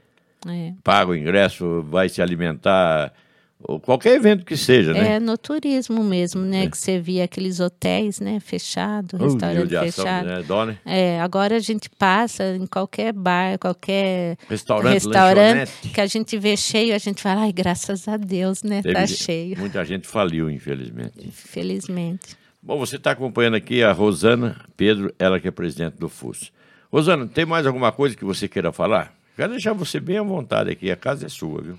É. 0.47 0.73
paga 0.83 1.11
o 1.11 1.15
ingresso, 1.15 1.81
vai 1.89 2.07
se 2.07 2.21
alimentar, 2.21 3.13
ou 3.61 3.79
qualquer 3.79 4.15
evento 4.15 4.45
que 4.45 4.55
seja, 4.55 4.93
né? 4.93 5.15
É 5.15 5.19
no 5.19 5.37
turismo 5.37 6.01
mesmo, 6.03 6.41
né? 6.41 6.69
Que 6.69 6.77
você 6.77 6.99
via 6.99 7.25
aqueles 7.25 7.59
hotéis, 7.59 8.19
né? 8.19 8.39
Fechado, 8.39 9.17
Uh, 9.17 9.23
restaurante 9.25 9.59
judiação, 9.61 10.05
fechado. 10.05 10.27
né? 10.27 10.43
Dó, 10.43 10.65
né? 10.65 10.77
É, 10.85 11.19
agora 11.19 11.57
a 11.57 11.59
gente 11.59 11.89
passa 11.89 12.55
em 12.55 12.65
qualquer 12.65 13.11
bar, 13.11 13.59
qualquer 13.59 14.37
Restaurante, 14.47 14.93
restaurante 14.93 15.71
que 15.93 15.99
a 15.99 16.05
gente 16.07 16.37
vê 16.37 16.55
cheio, 16.55 16.95
a 16.95 16.97
gente 16.97 17.21
fala, 17.21 17.41
ai, 17.41 17.51
graças 17.51 18.07
a 18.07 18.15
Deus, 18.15 18.63
né? 18.63 18.81
Teve 18.81 18.93
tá 18.95 19.05
cheio, 19.05 19.57
Muita 19.59 19.83
gente 19.83 20.07
faliu, 20.07 20.49
infelizmente. 20.49 21.29
felizmente. 21.31 22.37
Bom, 22.61 22.77
você 22.77 22.95
está 22.95 23.11
acompanhando 23.11 23.55
aqui 23.55 23.83
a 23.83 23.91
Rosana 23.91 24.55
Pedro, 24.77 25.13
ela 25.19 25.39
que 25.39 25.47
é 25.47 25.51
presidente 25.51 25.97
do 25.97 26.07
FUS. 26.09 26.51
Rosana, 26.91 27.27
tem 27.27 27.45
mais 27.45 27.65
alguma 27.67 27.91
coisa 27.91 28.15
que 28.15 28.25
você 28.25 28.47
queira 28.47 28.71
falar? 28.71 29.13
Quero 29.35 29.51
deixar 29.51 29.73
você 29.73 29.99
bem 29.99 30.17
à 30.17 30.23
vontade 30.23 30.69
aqui, 30.69 30.89
a 30.91 30.95
casa 30.95 31.25
é 31.25 31.29
sua, 31.29 31.61
viu? 31.61 31.77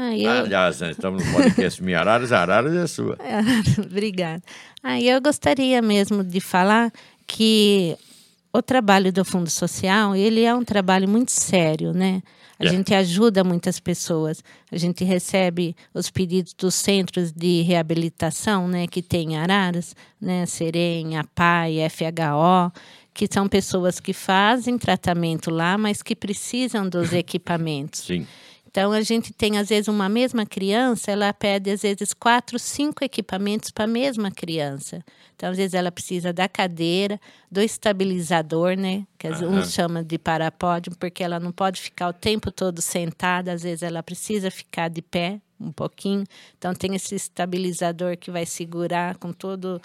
Ah, 0.00 0.16
eu... 0.16 0.30
Aliás, 0.30 0.80
nós 0.80 0.90
estamos 0.92 1.24
no 1.26 1.32
podcast 1.32 1.82
Minha 1.82 1.98
Araras, 1.98 2.30
Araras 2.30 2.72
é 2.72 2.86
sua. 2.86 3.18
Obrigada. 3.84 4.42
Ah, 4.80 5.00
eu 5.00 5.20
gostaria 5.20 5.82
mesmo 5.82 6.22
de 6.22 6.38
falar 6.40 6.92
que 7.26 7.96
o 8.52 8.62
trabalho 8.62 9.12
do 9.12 9.24
Fundo 9.24 9.50
Social, 9.50 10.14
ele 10.14 10.44
é 10.44 10.54
um 10.54 10.64
trabalho 10.64 11.08
muito 11.08 11.32
sério, 11.32 11.92
né? 11.92 12.22
A 12.60 12.64
É. 12.64 12.68
gente 12.68 12.94
ajuda 12.94 13.42
muitas 13.42 13.80
pessoas. 13.80 14.42
A 14.70 14.76
gente 14.76 15.02
recebe 15.04 15.74
os 15.92 16.10
pedidos 16.10 16.54
dos 16.54 16.74
centros 16.76 17.32
de 17.32 17.62
reabilitação, 17.62 18.68
né, 18.68 18.86
que 18.86 19.02
tem 19.02 19.32
em 19.32 19.36
Araras, 19.36 19.94
né, 20.20 20.46
Serem, 20.46 21.16
APAI, 21.16 21.78
FHO, 21.90 22.72
que 23.14 23.26
são 23.30 23.48
pessoas 23.48 23.98
que 24.00 24.12
fazem 24.12 24.78
tratamento 24.78 25.50
lá, 25.50 25.76
mas 25.76 26.02
que 26.02 26.14
precisam 26.16 26.88
dos 26.88 27.12
equipamentos. 27.14 28.00
Sim. 28.00 28.26
Então 28.78 28.92
a 28.92 29.00
gente 29.00 29.32
tem 29.32 29.58
às 29.58 29.70
vezes 29.70 29.88
uma 29.88 30.08
mesma 30.08 30.46
criança, 30.46 31.10
ela 31.10 31.32
pede 31.32 31.68
às 31.68 31.82
vezes 31.82 32.14
quatro, 32.14 32.60
cinco 32.60 33.02
equipamentos 33.02 33.72
para 33.72 33.86
a 33.86 33.88
mesma 33.88 34.30
criança. 34.30 35.04
Então 35.34 35.50
às 35.50 35.56
vezes 35.56 35.74
ela 35.74 35.90
precisa 35.90 36.32
da 36.32 36.48
cadeira, 36.48 37.20
do 37.50 37.60
estabilizador, 37.60 38.76
né? 38.76 39.04
Que 39.18 39.26
uhum. 39.26 39.58
uns 39.58 39.72
chamam 39.72 40.04
de 40.04 40.16
parapódio, 40.16 40.94
porque 40.96 41.24
ela 41.24 41.40
não 41.40 41.50
pode 41.50 41.80
ficar 41.80 42.06
o 42.08 42.12
tempo 42.12 42.52
todo 42.52 42.80
sentada, 42.80 43.50
às 43.50 43.64
vezes 43.64 43.82
ela 43.82 44.00
precisa 44.00 44.48
ficar 44.48 44.88
de 44.88 45.02
pé 45.02 45.40
um 45.60 45.72
pouquinho. 45.72 46.22
Então 46.56 46.72
tem 46.72 46.94
esse 46.94 47.16
estabilizador 47.16 48.16
que 48.16 48.30
vai 48.30 48.46
segurar 48.46 49.16
com 49.16 49.32
todo 49.32 49.82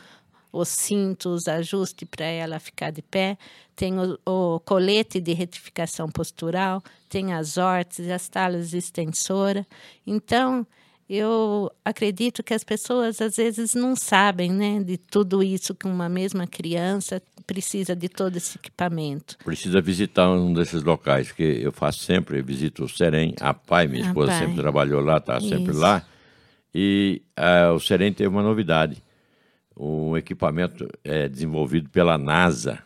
os 0.53 0.69
cintos, 0.69 1.47
ajuste 1.47 2.05
para 2.05 2.25
ela 2.25 2.59
ficar 2.59 2.91
de 2.91 3.01
pé, 3.01 3.39
tem 3.75 3.95
o, 3.99 4.19
o, 4.23 4.59
colete 4.59 5.19
de 5.19 5.33
retificação 5.33 6.07
postural, 6.07 6.81
tem 7.09 7.33
as 7.33 7.57
órteses, 7.57 8.11
as 8.11 8.29
talas 8.29 8.71
extensora. 8.71 9.65
Então, 10.05 10.65
eu 11.09 11.71
acredito 11.83 12.43
que 12.43 12.53
as 12.53 12.63
pessoas 12.63 13.19
às 13.19 13.35
vezes 13.35 13.73
não 13.73 13.95
sabem, 13.95 14.51
né, 14.51 14.83
de 14.83 14.95
tudo 14.95 15.41
isso 15.41 15.73
que 15.73 15.87
uma 15.87 16.07
mesma 16.07 16.45
criança 16.45 17.19
precisa 17.47 17.95
de 17.95 18.07
todo 18.07 18.37
esse 18.37 18.55
equipamento. 18.55 19.35
Precisa 19.43 19.81
visitar 19.81 20.29
um 20.29 20.53
desses 20.53 20.83
locais, 20.83 21.31
que 21.31 21.43
eu 21.43 21.71
faço 21.71 21.99
sempre, 22.03 22.37
eu 22.37 22.45
visito 22.45 22.83
o 22.83 22.89
Serem, 22.89 23.33
a 23.41 23.55
pai, 23.55 23.87
minha 23.87 24.05
esposa 24.05 24.33
pai. 24.33 24.39
sempre 24.41 24.61
trabalhou 24.61 25.01
lá, 25.01 25.17
está 25.17 25.41
sempre 25.41 25.73
lá, 25.73 26.05
e 26.73 27.23
uh, 27.39 27.73
o 27.73 27.79
Serem 27.79 28.13
teve 28.13 28.29
uma 28.29 28.43
novidade 28.43 29.01
um 29.75 30.15
equipamento 30.15 30.87
é, 31.03 31.27
desenvolvido 31.27 31.89
pela 31.89 32.17
NASA, 32.17 32.79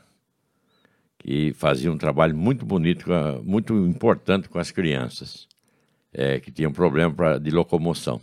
que 1.20 1.54
fazia 1.54 1.92
um 1.92 1.98
trabalho 1.98 2.36
muito 2.36 2.66
bonito, 2.66 3.10
muito 3.44 3.76
importante 3.76 4.48
com 4.48 4.60
as 4.60 4.72
crianças, 4.72 5.48
é, 6.14 6.40
que 6.40 6.52
tinham 6.52 6.72
problema 6.72 7.14
pra, 7.14 7.38
de 7.38 7.52
locomoção. 7.52 8.22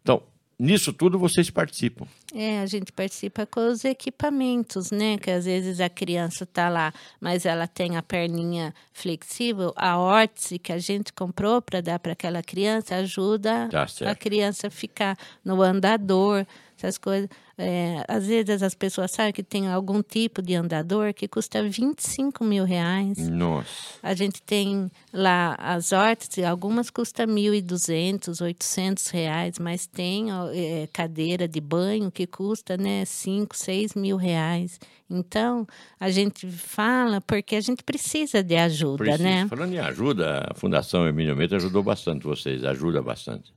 Então, 0.00 0.22
nisso 0.58 0.92
tudo 0.92 1.18
vocês 1.18 1.50
participam. 1.50 2.06
É, 2.34 2.60
a 2.60 2.66
gente 2.66 2.92
participa 2.92 3.46
com 3.46 3.66
os 3.66 3.84
equipamentos, 3.84 4.90
né? 4.90 5.16
Que 5.18 5.30
às 5.30 5.46
vezes 5.46 5.80
a 5.80 5.88
criança 5.88 6.44
está 6.44 6.68
lá, 6.68 6.92
mas 7.20 7.46
ela 7.46 7.66
tem 7.66 7.96
a 7.96 8.02
perninha 8.02 8.74
flexível, 8.92 9.72
a 9.74 9.98
órtese 9.98 10.58
que 10.58 10.72
a 10.72 10.78
gente 10.78 11.12
comprou 11.12 11.60
para 11.60 11.80
dar 11.80 11.98
para 11.98 12.12
aquela 12.12 12.42
criança 12.42 12.96
ajuda 12.96 13.68
tá 13.70 13.86
a 14.10 14.14
criança 14.14 14.70
ficar 14.70 15.16
no 15.44 15.60
andador, 15.62 16.46
essas 16.76 16.98
coisas. 16.98 17.28
É, 17.62 18.02
às 18.08 18.26
vezes 18.26 18.62
as 18.62 18.74
pessoas 18.74 19.10
sabem 19.10 19.34
que 19.34 19.42
tem 19.42 19.68
algum 19.68 20.02
tipo 20.02 20.40
de 20.40 20.54
andador 20.54 21.12
que 21.12 21.28
custa 21.28 21.62
25 21.62 22.42
mil 22.42 22.64
reais. 22.64 23.18
Nossa. 23.28 23.68
A 24.02 24.14
gente 24.14 24.40
tem 24.40 24.90
lá 25.12 25.54
as 25.58 25.92
hortas, 25.92 26.42
algumas 26.42 26.88
custam 26.88 27.26
1.200, 27.26 28.40
800 28.40 29.08
reais, 29.08 29.58
mas 29.58 29.86
tem 29.86 30.28
é, 30.54 30.88
cadeira 30.90 31.46
de 31.46 31.60
banho 31.60 32.10
que 32.10 32.26
custa 32.26 32.78
né, 32.78 33.04
5, 33.04 33.54
6 33.54 33.94
mil 33.94 34.16
reais. 34.16 34.80
Então, 35.10 35.66
a 35.98 36.10
gente 36.10 36.50
fala 36.50 37.20
porque 37.20 37.56
a 37.56 37.60
gente 37.60 37.84
precisa 37.84 38.42
de 38.42 38.56
ajuda, 38.56 39.18
né? 39.18 39.46
Falando 39.48 39.74
em 39.74 39.78
ajuda, 39.78 40.48
a 40.50 40.54
Fundação 40.54 41.06
Emílio 41.06 41.36
Meta 41.36 41.56
ajudou 41.56 41.82
bastante 41.82 42.24
vocês, 42.24 42.64
ajuda 42.64 43.02
bastante 43.02 43.52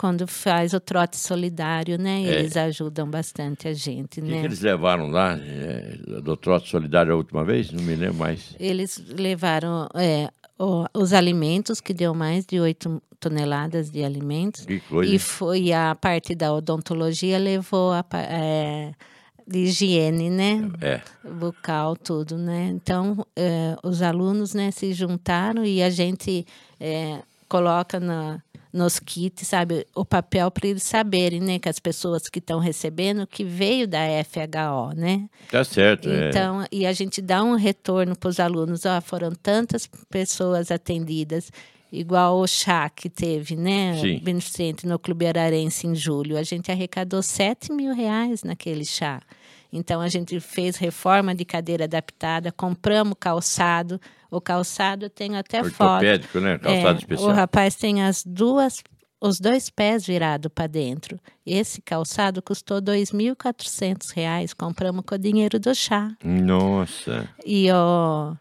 quando 0.00 0.26
faz 0.26 0.72
o 0.72 0.80
trote 0.80 1.18
solidário, 1.18 1.98
né? 1.98 2.22
É. 2.22 2.38
Eles 2.38 2.56
ajudam 2.56 3.06
bastante 3.06 3.68
a 3.68 3.74
gente, 3.74 4.22
que 4.22 4.26
né? 4.26 4.40
Que 4.40 4.46
eles 4.46 4.62
levaram 4.62 5.10
lá 5.10 5.38
é, 5.38 5.98
do 6.22 6.38
trote 6.38 6.70
solidário 6.70 7.12
a 7.12 7.16
última 7.16 7.44
vez? 7.44 7.70
Não 7.70 7.82
me 7.82 7.94
lembro 7.94 8.14
mais. 8.14 8.56
Eles 8.58 8.96
levaram 9.10 9.86
é, 9.94 10.30
o, 10.58 10.86
os 10.94 11.12
alimentos, 11.12 11.82
que 11.82 11.92
deu 11.92 12.14
mais 12.14 12.46
de 12.46 12.58
8 12.58 13.02
toneladas 13.20 13.90
de 13.90 14.02
alimentos. 14.02 14.64
Que 14.64 14.80
coisa. 14.80 15.14
E 15.14 15.18
foi 15.18 15.70
a 15.70 15.94
parte 15.94 16.34
da 16.34 16.50
odontologia 16.50 17.38
levou 17.38 17.92
a 17.92 18.02
é, 18.14 18.92
de 19.46 19.58
higiene, 19.58 20.30
né? 20.30 20.66
É. 20.80 21.02
Bucal, 21.28 21.94
tudo, 21.94 22.38
né? 22.38 22.70
Então, 22.72 23.22
é, 23.36 23.76
os 23.84 24.00
alunos 24.00 24.54
né, 24.54 24.70
se 24.70 24.94
juntaram 24.94 25.62
e 25.62 25.82
a 25.82 25.90
gente 25.90 26.46
é, 26.80 27.18
coloca 27.46 28.00
na 28.00 28.40
nos 28.72 28.98
kits, 28.98 29.46
sabe, 29.46 29.86
o 29.94 30.04
papel 30.04 30.50
para 30.50 30.68
eles 30.68 30.82
saberem, 30.82 31.40
né, 31.40 31.58
que 31.58 31.68
as 31.68 31.78
pessoas 31.78 32.28
que 32.28 32.38
estão 32.38 32.58
recebendo 32.58 33.26
que 33.26 33.44
veio 33.44 33.86
da 33.88 34.00
FHO, 34.24 34.94
né? 34.96 35.28
Tá 35.50 35.64
certo. 35.64 36.08
É. 36.08 36.28
Então, 36.28 36.62
é. 36.62 36.66
e 36.70 36.86
a 36.86 36.92
gente 36.92 37.20
dá 37.20 37.42
um 37.42 37.56
retorno 37.56 38.16
para 38.16 38.28
os 38.28 38.38
alunos, 38.38 38.86
ó, 38.86 39.00
foram 39.00 39.32
tantas 39.32 39.88
pessoas 40.08 40.70
atendidas, 40.70 41.50
igual 41.92 42.38
o 42.38 42.46
chá 42.46 42.88
que 42.88 43.10
teve, 43.10 43.56
né, 43.56 43.98
Sim. 44.00 44.20
beneficente 44.22 44.86
no 44.86 44.98
Clube 44.98 45.26
Ararense 45.26 45.86
em 45.86 45.94
julho, 45.94 46.38
a 46.38 46.42
gente 46.42 46.70
arrecadou 46.70 47.22
7 47.22 47.72
mil 47.72 47.92
reais 47.92 48.44
naquele 48.44 48.84
chá. 48.84 49.20
Então 49.72 50.00
a 50.00 50.08
gente 50.08 50.38
fez 50.40 50.76
reforma 50.76 51.34
de 51.34 51.44
cadeira 51.44 51.84
adaptada, 51.84 52.50
compramos 52.50 53.16
calçado. 53.18 54.00
O 54.30 54.40
calçado 54.40 55.10
tem 55.10 55.36
até 55.36 55.60
Ortopédico, 55.62 56.32
foto. 56.34 56.42
né? 56.42 56.58
Calçado 56.58 56.96
é, 56.96 56.98
especial. 56.98 57.28
O 57.28 57.32
rapaz 57.32 57.74
tem 57.74 58.02
as 58.02 58.24
duas 58.24 58.82
os 59.20 59.38
dois 59.38 59.68
pés 59.68 60.06
virados 60.06 60.50
para 60.54 60.66
dentro. 60.66 61.20
Esse 61.44 61.82
calçado 61.82 62.40
custou 62.40 62.78
R$ 62.78 62.84
2.400. 62.84 64.54
Compramos 64.56 65.04
com 65.06 65.14
o 65.14 65.18
dinheiro 65.18 65.60
do 65.60 65.74
chá. 65.74 66.10
Nossa! 66.24 67.28
E 67.44 67.70
ó, 67.70 68.32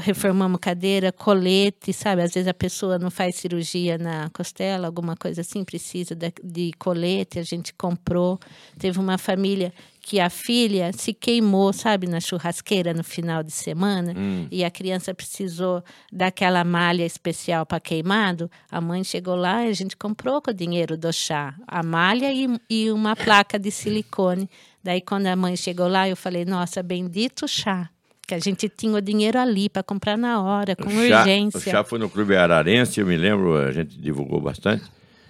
reformamos 0.00 0.60
cadeira, 0.60 1.10
colete, 1.10 1.92
sabe? 1.92 2.22
Às 2.22 2.32
vezes 2.32 2.46
a 2.46 2.54
pessoa 2.54 2.98
não 2.98 3.10
faz 3.10 3.34
cirurgia 3.34 3.98
na 3.98 4.30
costela, 4.30 4.86
alguma 4.86 5.16
coisa 5.16 5.40
assim, 5.40 5.64
precisa 5.64 6.14
de, 6.14 6.72
colete, 6.78 7.38
a 7.38 7.42
gente 7.42 7.74
comprou. 7.74 8.38
Teve 8.78 9.00
uma 9.00 9.18
família 9.18 9.72
que 10.00 10.20
a 10.20 10.30
filha 10.30 10.92
se 10.92 11.12
queimou, 11.12 11.72
sabe, 11.72 12.06
na 12.06 12.20
churrasqueira 12.20 12.94
no 12.94 13.02
final 13.02 13.42
de 13.42 13.50
semana, 13.50 14.14
hum. 14.16 14.46
e 14.50 14.64
a 14.64 14.70
criança 14.70 15.12
precisou 15.12 15.82
daquela 16.12 16.62
malha 16.64 17.04
especial 17.04 17.66
para 17.66 17.80
queimado. 17.80 18.48
A 18.70 18.80
mãe 18.80 19.02
chegou 19.02 19.34
lá 19.34 19.66
e 19.66 19.68
a 19.68 19.74
gente 19.74 19.96
comprou 19.96 20.40
com 20.40 20.52
o 20.52 20.54
dinheiro 20.54 20.96
do 20.96 21.12
chá 21.12 21.54
a 21.66 21.82
malha 21.82 22.32
e, 22.32 22.48
e 22.70 22.90
uma 22.90 23.16
placa 23.16 23.58
de 23.58 23.70
silicone. 23.70 24.48
Daí, 24.82 25.00
quando 25.00 25.26
a 25.26 25.36
mãe 25.36 25.56
chegou 25.56 25.88
lá, 25.88 26.08
eu 26.08 26.16
falei: 26.16 26.44
Nossa, 26.44 26.82
bendito 26.82 27.46
chá 27.46 27.90
que 28.30 28.34
a 28.34 28.38
gente 28.38 28.68
tinha 28.68 28.94
o 28.94 29.00
dinheiro 29.00 29.38
ali 29.40 29.68
para 29.68 29.82
comprar 29.82 30.16
na 30.16 30.40
hora, 30.40 30.76
com 30.76 30.86
o 30.86 31.08
chá, 31.08 31.20
urgência. 31.20 31.58
O 31.58 31.60
chá 31.60 31.82
foi 31.82 31.98
no 31.98 32.08
Clube 32.08 32.36
Ararense, 32.36 33.00
eu 33.00 33.06
me 33.06 33.16
lembro, 33.16 33.56
a 33.56 33.72
gente 33.72 33.98
divulgou 33.98 34.40
bastante. 34.40 34.84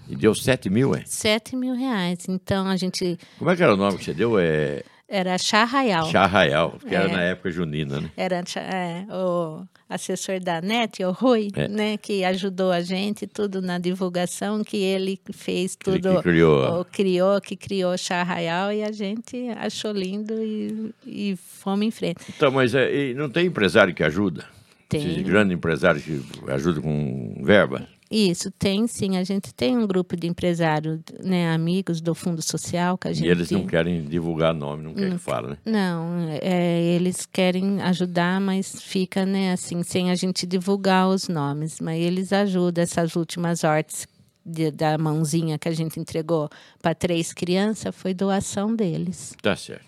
E 0.06 0.14
deu 0.14 0.34
7 0.34 0.68
mil, 0.68 0.94
é? 0.94 1.02
7 1.06 1.56
mil 1.56 1.74
reais. 1.74 2.26
Então 2.28 2.66
a 2.66 2.76
gente. 2.76 3.18
Como 3.38 3.50
é 3.50 3.56
que 3.56 3.62
era 3.62 3.72
o 3.72 3.76
nome 3.76 3.96
que 3.96 4.04
você 4.04 4.12
deu? 4.12 4.38
É... 4.38 4.82
Era 5.12 5.36
Chá 5.38 5.64
Raial. 5.64 6.08
Chá 6.08 6.24
Raial, 6.24 6.78
que 6.78 6.94
é. 6.94 6.98
era 6.98 7.08
na 7.08 7.20
época 7.20 7.50
junina, 7.50 8.00
né? 8.00 8.10
Era 8.16 8.44
é, 8.56 9.04
o 9.12 9.66
assessor 9.88 10.38
da 10.38 10.62
NET, 10.62 11.02
o 11.04 11.10
Rui, 11.10 11.48
é. 11.56 11.66
né, 11.66 11.96
que 11.96 12.24
ajudou 12.24 12.70
a 12.70 12.80
gente 12.80 13.26
tudo 13.26 13.60
na 13.60 13.80
divulgação, 13.80 14.62
que 14.62 14.76
ele 14.76 15.18
fez 15.32 15.74
tudo. 15.74 16.10
Ele 16.10 16.16
que 16.18 16.22
criou. 16.22 16.80
O, 16.80 16.84
criou, 16.84 17.40
que 17.40 17.56
criou 17.56 17.98
Chá 17.98 18.22
Raial 18.22 18.72
e 18.72 18.84
a 18.84 18.92
gente 18.92 19.48
achou 19.58 19.90
lindo 19.90 20.32
e, 20.40 20.94
e 21.04 21.36
fomos 21.36 21.84
em 21.84 21.90
frente. 21.90 22.20
Então, 22.36 22.52
mas 22.52 22.72
é, 22.72 23.12
não 23.14 23.28
tem 23.28 23.46
empresário 23.46 23.92
que 23.92 24.04
ajuda? 24.04 24.44
Tem. 24.88 25.00
Esses 25.00 25.22
grandes 25.24 25.56
empresários 25.56 26.04
que 26.04 26.22
ajudam 26.48 26.82
com 26.82 27.42
verba? 27.42 27.84
Isso, 28.10 28.50
tem 28.50 28.88
sim. 28.88 29.16
A 29.16 29.22
gente 29.22 29.54
tem 29.54 29.78
um 29.78 29.86
grupo 29.86 30.16
de 30.16 30.26
empresários, 30.26 30.98
né, 31.22 31.52
amigos 31.52 32.00
do 32.00 32.12
Fundo 32.12 32.42
Social 32.42 32.98
que 32.98 33.06
a 33.06 33.12
gente. 33.12 33.26
E 33.26 33.30
eles 33.30 33.50
não 33.50 33.64
querem 33.64 34.02
divulgar 34.04 34.52
nome, 34.52 34.82
não 34.82 34.94
querem 34.94 35.12
que 35.12 35.18
fale, 35.18 35.50
né? 35.50 35.58
Não, 35.64 36.28
é, 36.42 36.82
eles 36.82 37.24
querem 37.24 37.80
ajudar, 37.82 38.40
mas 38.40 38.82
fica, 38.82 39.24
né, 39.24 39.52
assim, 39.52 39.84
sem 39.84 40.10
a 40.10 40.16
gente 40.16 40.44
divulgar 40.44 41.08
os 41.08 41.28
nomes. 41.28 41.78
Mas 41.80 42.02
eles 42.02 42.32
ajudam 42.32 42.82
essas 42.82 43.14
últimas 43.14 43.62
hortes 43.62 44.08
de, 44.44 44.72
da 44.72 44.98
mãozinha 44.98 45.56
que 45.56 45.68
a 45.68 45.72
gente 45.72 46.00
entregou 46.00 46.50
para 46.82 46.94
três 46.94 47.32
crianças, 47.32 47.94
foi 47.94 48.12
doação 48.12 48.74
deles. 48.74 49.34
Tá 49.40 49.54
certo. 49.54 49.84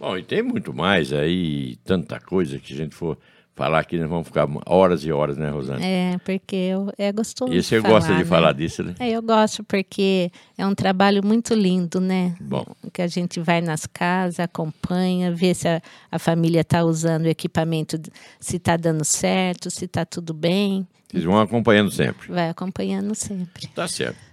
Bom, 0.00 0.18
e 0.18 0.22
tem 0.24 0.42
muito 0.42 0.74
mais 0.74 1.12
aí, 1.12 1.76
tanta 1.84 2.18
coisa 2.18 2.58
que 2.58 2.74
a 2.74 2.76
gente 2.76 2.92
for 2.92 3.16
falar 3.54 3.80
aqui, 3.80 3.98
nós 3.98 4.08
vamos 4.08 4.26
ficar 4.26 4.48
horas 4.66 5.04
e 5.04 5.12
horas, 5.12 5.36
né, 5.36 5.50
Rosana? 5.50 5.84
É, 5.84 6.18
porque 6.24 6.56
eu, 6.56 6.92
é 6.96 7.12
gostoso. 7.12 7.52
E 7.52 7.62
você 7.62 7.80
falar, 7.80 7.94
gosta 7.94 8.12
de 8.12 8.18
né? 8.20 8.24
falar 8.24 8.52
disso, 8.52 8.82
né? 8.82 8.94
É, 8.98 9.10
eu 9.10 9.22
gosto 9.22 9.62
porque 9.64 10.30
é 10.56 10.66
um 10.66 10.74
trabalho 10.74 11.24
muito 11.24 11.54
lindo, 11.54 12.00
né? 12.00 12.34
Bom. 12.40 12.64
Que 12.92 13.02
a 13.02 13.06
gente 13.06 13.40
vai 13.40 13.60
nas 13.60 13.86
casas, 13.86 14.40
acompanha, 14.40 15.32
vê 15.32 15.54
se 15.54 15.68
a, 15.68 15.82
a 16.10 16.18
família 16.18 16.62
está 16.62 16.82
usando 16.82 17.24
o 17.24 17.28
equipamento, 17.28 18.00
se 18.40 18.56
está 18.56 18.76
dando 18.76 19.04
certo, 19.04 19.70
se 19.70 19.84
está 19.84 20.04
tudo 20.04 20.32
bem. 20.32 20.86
Vocês 21.10 21.24
vão 21.24 21.38
acompanhando 21.38 21.90
sempre. 21.90 22.28
Vai 22.28 22.48
acompanhando 22.48 23.14
sempre. 23.14 23.66
Tá 23.68 23.86
certo. 23.86 24.32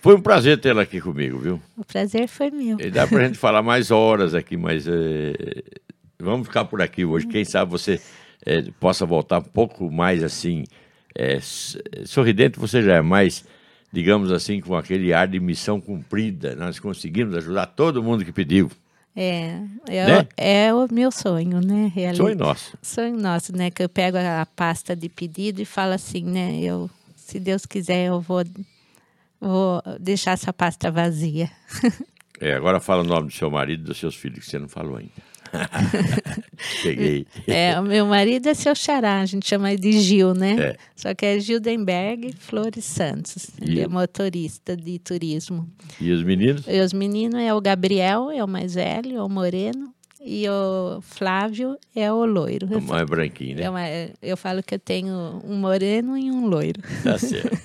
Foi 0.00 0.14
um 0.14 0.20
prazer 0.20 0.60
tê-la 0.60 0.82
aqui 0.82 1.00
comigo, 1.00 1.38
viu? 1.38 1.60
O 1.76 1.84
prazer 1.84 2.28
foi 2.28 2.50
meu. 2.50 2.78
E 2.80 2.90
dá 2.90 3.06
para 3.06 3.22
a 3.22 3.26
gente 3.26 3.36
falar 3.38 3.60
mais 3.60 3.90
horas 3.90 4.34
aqui, 4.34 4.56
mas 4.56 4.86
é, 4.86 5.34
vamos 6.18 6.46
ficar 6.46 6.64
por 6.64 6.80
aqui 6.82 7.04
hoje. 7.04 7.26
Quem 7.26 7.44
sabe 7.44 7.70
você 7.70 8.00
é, 8.44 8.62
possa 8.80 9.04
voltar 9.04 9.38
um 9.38 9.42
pouco 9.42 9.90
mais 9.90 10.22
assim, 10.22 10.64
é, 11.14 11.38
sorridente 12.04 12.58
você 12.58 12.82
já 12.82 12.96
é 12.96 13.00
mais, 13.00 13.44
digamos 13.92 14.30
assim, 14.30 14.60
com 14.60 14.76
aquele 14.76 15.12
ar 15.12 15.28
de 15.28 15.40
missão 15.40 15.80
cumprida. 15.80 16.54
Nós 16.54 16.78
conseguimos 16.78 17.36
ajudar 17.36 17.66
todo 17.66 18.02
mundo 18.02 18.24
que 18.24 18.32
pediu. 18.32 18.70
É, 19.18 19.62
é, 19.88 20.06
né? 20.06 20.20
o, 20.20 20.26
é 20.36 20.74
o 20.74 20.88
meu 20.92 21.10
sonho, 21.10 21.60
né? 21.60 21.90
Sonho 22.14 22.36
nosso. 22.36 22.76
Sonho 22.82 23.16
nosso, 23.16 23.56
né? 23.56 23.70
Que 23.70 23.82
eu 23.82 23.88
pego 23.88 24.18
a 24.18 24.46
pasta 24.54 24.94
de 24.94 25.08
pedido 25.08 25.62
e 25.62 25.64
falo 25.64 25.94
assim, 25.94 26.22
né? 26.22 26.60
Eu, 26.60 26.90
se 27.16 27.40
Deus 27.40 27.64
quiser, 27.64 28.08
eu 28.08 28.20
vou, 28.20 28.44
vou 29.40 29.82
deixar 29.98 30.32
essa 30.32 30.52
pasta 30.52 30.90
vazia. 30.90 31.50
É, 32.38 32.52
agora 32.52 32.80
fala 32.80 33.02
o 33.02 33.06
nome 33.06 33.28
do 33.28 33.32
seu 33.32 33.50
marido 33.50 33.80
e 33.80 33.86
dos 33.86 33.98
seus 33.98 34.14
filhos, 34.14 34.40
que 34.40 34.50
você 34.50 34.58
não 34.58 34.68
falou 34.68 34.96
ainda. 34.96 35.10
Cheguei. 36.58 37.26
É, 37.46 37.78
o 37.78 37.82
meu 37.82 38.06
marido 38.06 38.48
é 38.48 38.54
seu 38.54 38.74
xará, 38.74 39.20
a 39.20 39.26
gente 39.26 39.48
chama 39.48 39.76
de 39.76 39.92
Gil, 39.92 40.34
né? 40.34 40.56
É. 40.58 40.76
Só 40.94 41.14
que 41.14 41.26
é 41.26 41.38
Gildenberg 41.38 42.32
Flores 42.38 42.84
Santos. 42.84 43.50
Ele 43.60 43.80
é 43.80 43.88
motorista 43.88 44.76
de 44.76 44.98
turismo. 44.98 45.68
E 46.00 46.10
os 46.10 46.22
meninos? 46.22 46.64
E 46.66 46.80
os 46.80 46.92
meninos 46.92 47.40
é 47.40 47.52
o 47.54 47.60
Gabriel, 47.60 48.30
é 48.30 48.42
o 48.42 48.48
mais 48.48 48.74
velho, 48.74 49.16
é 49.16 49.22
o 49.22 49.28
moreno. 49.28 49.94
E 50.28 50.48
o 50.48 51.00
Flávio 51.02 51.78
é 51.94 52.10
o 52.10 52.24
loiro. 52.24 52.66
O 52.66 52.82
mais 52.82 53.06
branquinho, 53.06 53.56
né? 53.56 53.62
É 53.62 53.70
uma, 53.70 53.82
eu 54.20 54.36
falo 54.36 54.60
que 54.60 54.74
eu 54.74 54.78
tenho 54.78 55.40
um 55.44 55.54
moreno 55.54 56.18
e 56.18 56.32
um 56.32 56.46
loiro. 56.46 56.80
Tá 57.04 57.16
certo. 57.16 57.56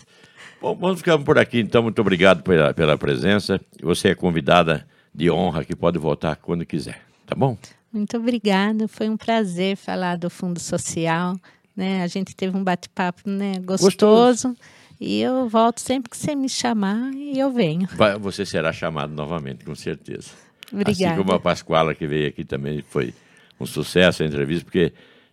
Bom, 0.61 0.75
vamos 0.75 0.99
ficar 0.99 1.17
por 1.17 1.39
aqui, 1.39 1.59
então. 1.59 1.81
Muito 1.81 1.99
obrigado 1.99 2.43
pela, 2.43 2.71
pela 2.71 2.95
presença. 2.95 3.59
Você 3.81 4.09
é 4.09 4.15
convidada 4.15 4.85
de 5.13 5.31
honra 5.31 5.65
que 5.65 5.75
pode 5.75 5.97
voltar 5.97 6.35
quando 6.35 6.63
quiser. 6.63 7.01
Tá 7.31 7.35
bom? 7.35 7.57
Muito 7.93 8.17
obrigada. 8.17 8.89
Foi 8.89 9.07
um 9.07 9.15
prazer 9.15 9.77
falar 9.77 10.17
do 10.17 10.29
Fundo 10.29 10.59
Social. 10.59 11.37
Né? 11.73 12.03
A 12.03 12.07
gente 12.07 12.35
teve 12.35 12.57
um 12.57 12.61
bate-papo 12.61 13.21
né, 13.25 13.53
gostoso. 13.59 14.49
gostoso. 14.49 14.57
E 14.99 15.21
eu 15.21 15.47
volto 15.47 15.79
sempre 15.79 16.09
que 16.09 16.17
você 16.17 16.35
me 16.35 16.49
chamar 16.49 17.13
e 17.13 17.39
eu 17.39 17.49
venho. 17.49 17.87
Você 18.19 18.45
será 18.45 18.73
chamado 18.73 19.13
novamente, 19.13 19.63
com 19.63 19.73
certeza. 19.73 20.31
Obrigada. 20.73 21.13
Assim 21.13 21.23
como 21.23 21.31
a 21.31 21.39
Pascoala, 21.39 21.95
que 21.95 22.05
veio 22.05 22.27
aqui 22.27 22.43
também, 22.43 22.83
foi 22.89 23.13
um 23.57 23.65
sucesso 23.65 24.23
a 24.23 24.25
entrevista, 24.25 24.65
porque 24.65 24.91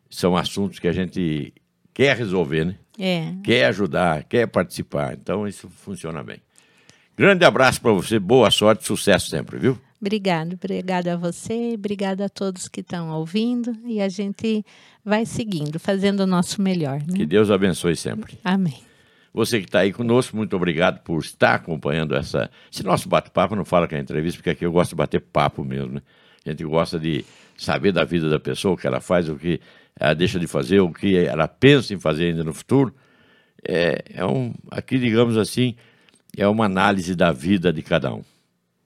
são 0.08 0.36
assuntos 0.36 0.78
que 0.78 0.86
a 0.86 0.92
gente 0.92 1.52
quer 1.92 2.16
resolver, 2.16 2.64
né? 2.64 2.76
É. 2.96 3.34
Quer 3.42 3.64
ajudar, 3.66 4.22
quer 4.22 4.46
participar. 4.46 5.14
Então, 5.14 5.48
isso 5.48 5.68
funciona 5.68 6.22
bem. 6.22 6.40
Grande 7.16 7.44
abraço 7.44 7.80
para 7.80 7.90
você, 7.90 8.20
boa 8.20 8.52
sorte, 8.52 8.86
sucesso 8.86 9.28
sempre, 9.28 9.58
viu? 9.58 9.76
Obrigado, 10.00 10.54
obrigado 10.54 11.08
a 11.08 11.16
você, 11.16 11.72
obrigado 11.74 12.20
a 12.20 12.28
todos 12.28 12.68
que 12.68 12.80
estão 12.80 13.10
ouvindo 13.10 13.76
e 13.84 14.00
a 14.00 14.08
gente 14.08 14.64
vai 15.04 15.26
seguindo, 15.26 15.80
fazendo 15.80 16.20
o 16.20 16.26
nosso 16.26 16.62
melhor. 16.62 17.00
Né? 17.00 17.16
Que 17.16 17.26
Deus 17.26 17.50
abençoe 17.50 17.96
sempre. 17.96 18.38
Amém. 18.44 18.80
Você 19.34 19.58
que 19.58 19.66
está 19.66 19.80
aí 19.80 19.92
conosco, 19.92 20.36
muito 20.36 20.54
obrigado 20.54 21.02
por 21.02 21.20
estar 21.20 21.56
acompanhando 21.56 22.14
essa, 22.14 22.50
esse 22.72 22.84
nosso 22.84 23.08
bate-papo. 23.08 23.56
Não 23.56 23.64
fala 23.64 23.88
que 23.88 23.94
é 23.94 23.98
entrevista, 23.98 24.38
porque 24.38 24.50
aqui 24.50 24.64
eu 24.64 24.72
gosto 24.72 24.90
de 24.90 24.96
bater 24.96 25.20
papo 25.20 25.64
mesmo. 25.64 25.94
Né? 25.94 26.02
A 26.46 26.50
gente 26.50 26.64
gosta 26.64 26.98
de 26.98 27.24
saber 27.56 27.92
da 27.92 28.04
vida 28.04 28.30
da 28.30 28.38
pessoa, 28.38 28.74
o 28.74 28.76
que 28.76 28.86
ela 28.86 29.00
faz, 29.00 29.28
o 29.28 29.36
que 29.36 29.60
ela 29.98 30.14
deixa 30.14 30.38
de 30.38 30.46
fazer, 30.46 30.80
o 30.80 30.92
que 30.92 31.16
ela 31.16 31.48
pensa 31.48 31.92
em 31.92 31.98
fazer 31.98 32.26
ainda 32.26 32.44
no 32.44 32.54
futuro. 32.54 32.94
É, 33.66 34.04
é 34.14 34.24
um, 34.24 34.54
aqui, 34.70 34.98
digamos 34.98 35.36
assim, 35.36 35.74
é 36.36 36.46
uma 36.46 36.66
análise 36.66 37.14
da 37.14 37.32
vida 37.32 37.72
de 37.72 37.82
cada 37.82 38.14
um. 38.14 38.22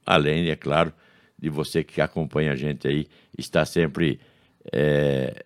Além, 0.04 0.48
é 0.48 0.56
claro, 0.56 0.92
de 1.42 1.50
você 1.50 1.82
que 1.82 2.00
acompanha 2.00 2.52
a 2.52 2.56
gente 2.56 2.86
aí, 2.86 3.08
está 3.36 3.64
sempre 3.64 4.20
é, 4.72 5.44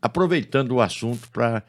aproveitando 0.00 0.72
o 0.72 0.80
assunto 0.80 1.26
para 1.30 1.62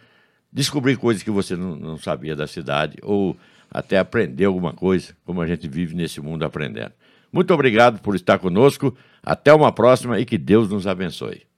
descobrir 0.51 0.97
coisas 0.97 1.23
que 1.23 1.31
você 1.31 1.55
não, 1.55 1.77
não 1.77 1.97
sabia 1.97 2.35
da 2.35 2.45
cidade 2.45 2.97
ou 3.01 3.37
até 3.71 3.97
aprender 3.97 4.43
alguma 4.43 4.73
coisa, 4.73 5.15
como 5.23 5.41
a 5.41 5.47
gente 5.47 5.65
vive 5.69 5.95
nesse 5.95 6.19
mundo 6.19 6.43
aprendendo. 6.43 6.91
Muito 7.31 7.53
obrigado 7.53 8.01
por 8.01 8.15
estar 8.15 8.37
conosco. 8.37 8.95
Até 9.23 9.53
uma 9.53 9.71
próxima 9.71 10.19
e 10.19 10.25
que 10.25 10.37
Deus 10.37 10.69
nos 10.69 10.85
abençoe. 10.85 11.48